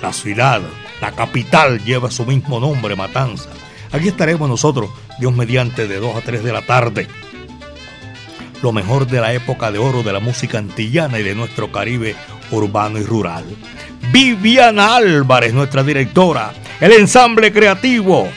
La 0.00 0.12
ciudad, 0.12 0.62
la 1.00 1.12
capital 1.12 1.82
lleva 1.84 2.10
su 2.10 2.24
mismo 2.24 2.60
nombre, 2.60 2.96
Matanzas. 2.96 3.48
Aquí 3.90 4.08
estaremos 4.08 4.48
nosotros, 4.48 4.90
Dios 5.18 5.32
mediante, 5.34 5.88
de 5.88 5.98
2 5.98 6.16
a 6.16 6.20
3 6.20 6.44
de 6.44 6.52
la 6.52 6.62
tarde 6.62 7.08
lo 8.62 8.72
mejor 8.72 9.06
de 9.06 9.20
la 9.20 9.32
época 9.32 9.70
de 9.70 9.78
oro 9.78 10.02
de 10.02 10.12
la 10.12 10.20
música 10.20 10.58
antillana 10.58 11.18
y 11.18 11.22
de 11.22 11.34
nuestro 11.34 11.70
Caribe 11.70 12.16
urbano 12.50 12.98
y 12.98 13.04
rural. 13.04 13.44
Viviana 14.12 14.96
Álvarez, 14.96 15.52
nuestra 15.52 15.82
directora, 15.82 16.52
el 16.80 16.92
ensamble 16.92 17.52
creativo, 17.52 18.28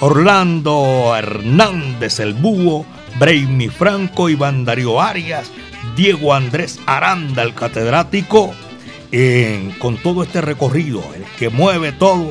Orlando 0.00 1.14
Hernández 1.16 2.20
el 2.20 2.34
Búho, 2.34 2.84
Brainy 3.18 3.68
Franco, 3.68 4.28
Iván 4.28 4.64
Darío 4.64 5.00
Arias, 5.00 5.50
Diego 5.96 6.34
Andrés 6.34 6.78
Aranda, 6.86 7.42
el 7.42 7.54
catedrático, 7.54 8.54
con 9.78 9.96
todo 9.98 10.22
este 10.22 10.40
recorrido, 10.40 11.02
el 11.14 11.24
que 11.38 11.48
mueve 11.48 11.92
todo, 11.92 12.30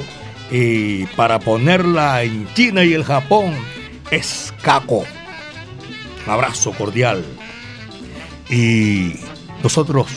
y 0.52 1.06
para 1.16 1.40
ponerla 1.40 2.24
en 2.24 2.52
China 2.54 2.84
y 2.84 2.94
el 2.94 3.04
Japón, 3.04 3.54
es 4.12 4.54
Caco. 4.62 5.06
Un 6.26 6.34
abrazo 6.34 6.72
cordial. 6.72 7.24
Y 8.50 9.14
nosotros 9.64 10.08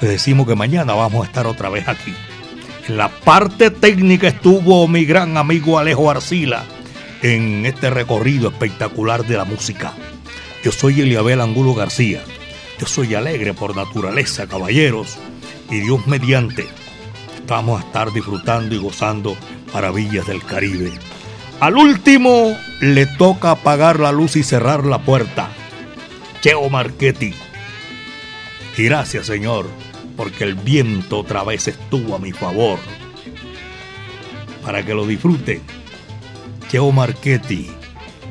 les 0.00 0.10
decimos 0.10 0.46
que 0.46 0.54
mañana 0.54 0.94
vamos 0.94 1.24
a 1.24 1.26
estar 1.26 1.46
otra 1.46 1.68
vez 1.68 1.88
aquí. 1.88 2.14
En 2.88 2.96
la 2.96 3.08
parte 3.08 3.70
técnica 3.70 4.28
estuvo 4.28 4.88
mi 4.88 5.04
gran 5.04 5.36
amigo 5.36 5.78
Alejo 5.78 6.10
Arcila 6.10 6.64
en 7.22 7.64
este 7.64 7.90
recorrido 7.90 8.48
espectacular 8.48 9.24
de 9.24 9.36
la 9.36 9.44
música. 9.44 9.92
Yo 10.64 10.72
soy 10.72 11.00
Eliabel 11.00 11.40
Angulo 11.40 11.74
García. 11.74 12.22
Yo 12.78 12.86
soy 12.86 13.14
alegre 13.14 13.54
por 13.54 13.76
naturaleza, 13.76 14.46
caballeros. 14.48 15.16
Y 15.70 15.80
Dios 15.80 16.06
mediante, 16.06 16.66
vamos 17.46 17.80
a 17.80 17.86
estar 17.86 18.12
disfrutando 18.12 18.74
y 18.74 18.78
gozando 18.78 19.36
maravillas 19.72 20.26
del 20.26 20.42
Caribe. 20.44 20.92
Al 21.60 21.76
último 21.76 22.56
le 22.80 23.06
toca 23.06 23.52
apagar 23.52 24.00
la 24.00 24.10
luz 24.10 24.36
y 24.36 24.42
cerrar 24.42 24.84
la 24.84 24.98
puerta. 24.98 25.48
Cheo 26.40 26.68
Marchetti. 26.68 27.32
Y 28.76 28.84
gracias, 28.84 29.26
Señor, 29.26 29.66
porque 30.16 30.44
el 30.44 30.54
viento 30.54 31.20
otra 31.20 31.44
vez 31.44 31.68
estuvo 31.68 32.14
a 32.14 32.18
mi 32.18 32.32
favor. 32.32 32.78
Para 34.64 34.84
que 34.84 34.94
lo 34.94 35.06
disfrute. 35.06 35.60
Cheo 36.68 36.90
Marchetti, 36.90 37.70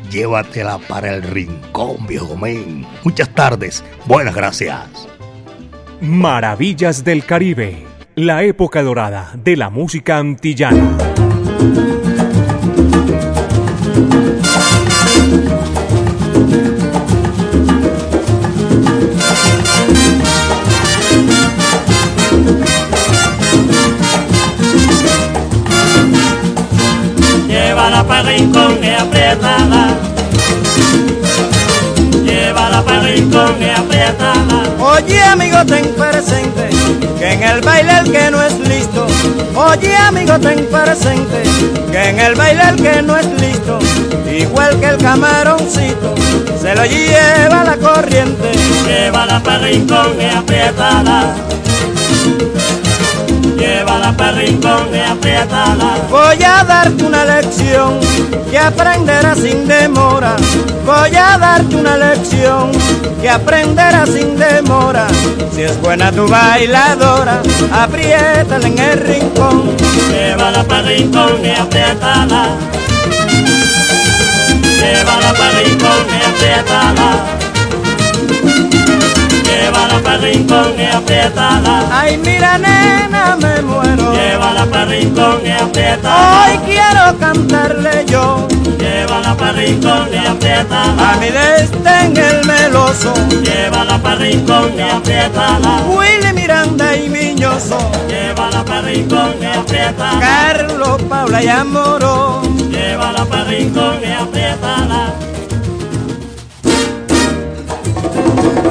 llévatela 0.10 0.80
para 0.80 1.14
el 1.14 1.22
rincón, 1.22 2.08
viejo 2.08 2.36
men. 2.36 2.88
Muchas 3.04 3.30
tardes, 3.36 3.84
buenas 4.06 4.36
gracias. 4.36 5.08
Maravillas 6.02 7.04
del 7.04 7.24
Caribe, 7.26 7.86
la 8.16 8.44
época 8.44 8.82
dorada 8.82 9.34
de 9.36 9.56
la 9.56 9.70
música 9.70 10.18
antillana. 10.18 10.98
Para 28.22 28.34
rincón 28.34 28.78
y 28.84 28.90
apriétala. 28.90 29.98
Llévala 32.24 32.84
para 32.84 33.00
rincón 33.00 33.56
apriétala. 33.76 34.64
Oye 34.80 35.24
amigo 35.24 35.58
ten 35.66 35.88
presente 35.96 36.70
que 37.18 37.34
en 37.34 37.42
el 37.42 37.62
baile 37.62 37.98
el 37.98 38.12
que 38.12 38.30
no 38.30 38.44
es 38.44 38.60
listo. 38.60 39.08
Oye 39.56 39.96
amigo 39.96 40.38
ten 40.38 40.68
presente 40.68 41.42
que 41.92 42.10
en 42.10 42.20
el 42.20 42.36
baile 42.36 42.62
el 42.70 42.76
que 42.76 43.02
no 43.02 43.18
es 43.18 43.26
listo. 43.42 43.80
Igual 44.32 44.80
que 44.80 44.86
el 44.86 44.98
camaroncito 44.98 46.14
se 46.62 46.76
lo 46.76 46.86
lleva 46.86 47.64
la 47.64 47.76
corriente. 47.78 48.52
Llévala 48.86 49.40
para 49.40 49.66
rincón 49.66 50.14
y 50.22 50.26
apriétala. 50.26 51.34
Llévala 53.62 54.12
para 54.18 54.32
rincón 54.32 54.90
y 54.92 55.00
apriétala. 55.00 55.98
Voy 56.10 56.44
a 56.44 56.64
darte 56.64 57.04
una 57.04 57.24
lección 57.26 58.00
que 58.50 58.58
aprenderás 58.58 59.38
sin 59.38 59.68
demora. 59.68 60.36
Voy 60.84 61.16
a 61.16 61.38
darte 61.38 61.76
una 61.76 61.96
lección 61.96 62.72
que 63.22 63.30
aprenderás 63.30 64.10
sin 64.10 64.36
demora. 64.36 65.06
Si 65.54 65.62
es 65.62 65.80
buena 65.80 66.12
tu 66.12 66.28
bailadora, 66.28 67.44
apriétala 67.72 68.68
en 68.68 68.80
el 68.80 69.00
rincón. 69.00 69.78
Llévala 70.10 70.64
para 70.64 70.82
rincón 70.82 71.46
y 71.46 71.52
apriétala. 71.52 72.48
Llévala 74.80 75.34
para 75.34 75.60
rincón 75.60 76.08
y 76.10 76.30
apriétala 76.30 77.41
llévala 79.52 80.00
para 80.04 80.18
rincón 80.18 80.74
y 80.80 80.86
apriétala. 80.86 81.88
Ay, 81.92 82.18
mira, 82.18 82.58
nena, 82.58 83.38
me 83.42 83.62
muero. 83.62 84.14
Llévala 84.14 84.66
para 84.66 84.86
rincón 84.86 85.40
y 85.46 85.52
apriétala. 85.52 86.46
Hoy 86.46 86.58
quiero 86.66 87.20
cantarle 87.20 88.06
yo. 88.08 88.48
Llévala 88.80 89.36
para 89.36 89.54
rincón 89.54 90.08
y 90.14 90.18
apriétala. 90.18 91.12
A 91.12 91.18
mi 91.18 91.28
en 91.28 92.18
el 92.18 92.46
meloso. 92.46 93.14
Llévala 93.44 93.98
para 94.00 94.16
rincón 94.16 94.72
y 94.78 94.82
apriétala. 94.82 95.84
Willy 95.88 96.34
Miranda 96.34 96.96
y 96.96 97.10
Miñoso. 97.10 97.80
Llévala 98.08 98.64
para 98.64 98.82
rincón 98.82 99.36
y 99.42 99.46
apriétala. 99.46 100.20
Carlos, 100.20 101.02
Paula 101.10 101.44
y 101.44 101.48
Amoró. 101.48 102.42
Llévala 102.70 103.26
para 103.26 103.46
rincón 103.46 104.00
y 104.04 104.12
apriétala. 104.12 105.31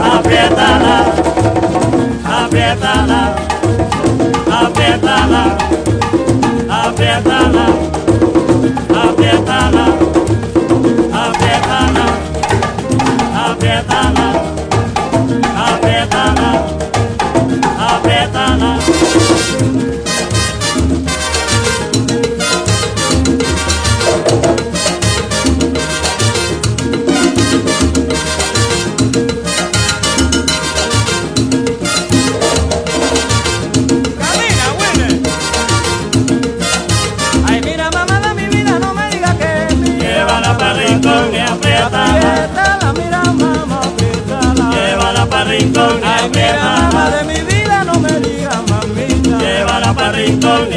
aperta 0.01 0.68
lá, 0.82 1.05
aperta. 2.24 3.01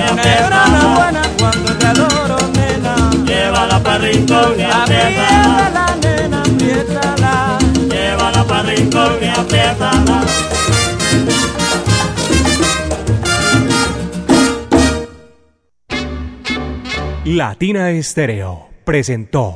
Apriétala. 0.03 0.95
buena 0.95 1.21
cuando 1.39 1.77
te 1.77 1.85
adoro, 1.85 2.37
nena. 2.53 2.95
Llévala 3.25 3.79
para 3.81 3.97
rincón 3.99 4.59
y 4.59 4.63
apriétala. 4.63 5.95
nena, 6.01 6.41
apriétala. 6.41 7.57
Llévala 7.89 8.43
para 8.43 8.63
rincón 8.63 9.13
y 9.21 9.27
apriétala. 9.27 10.23
Latina 17.25 17.89
Estéreo 17.91 18.67
presentó 18.83 19.55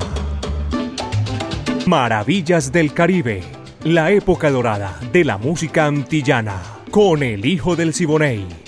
Maravillas 1.85 2.71
del 2.71 2.93
Caribe 2.93 3.43
la 3.83 4.11
época 4.11 4.49
dorada 4.49 4.99
de 5.13 5.23
la 5.23 5.37
música 5.37 5.85
antillana, 5.85 6.61
con 6.91 7.23
el 7.23 7.45
hijo 7.45 7.75
del 7.75 7.93
Siboney, 7.93 8.45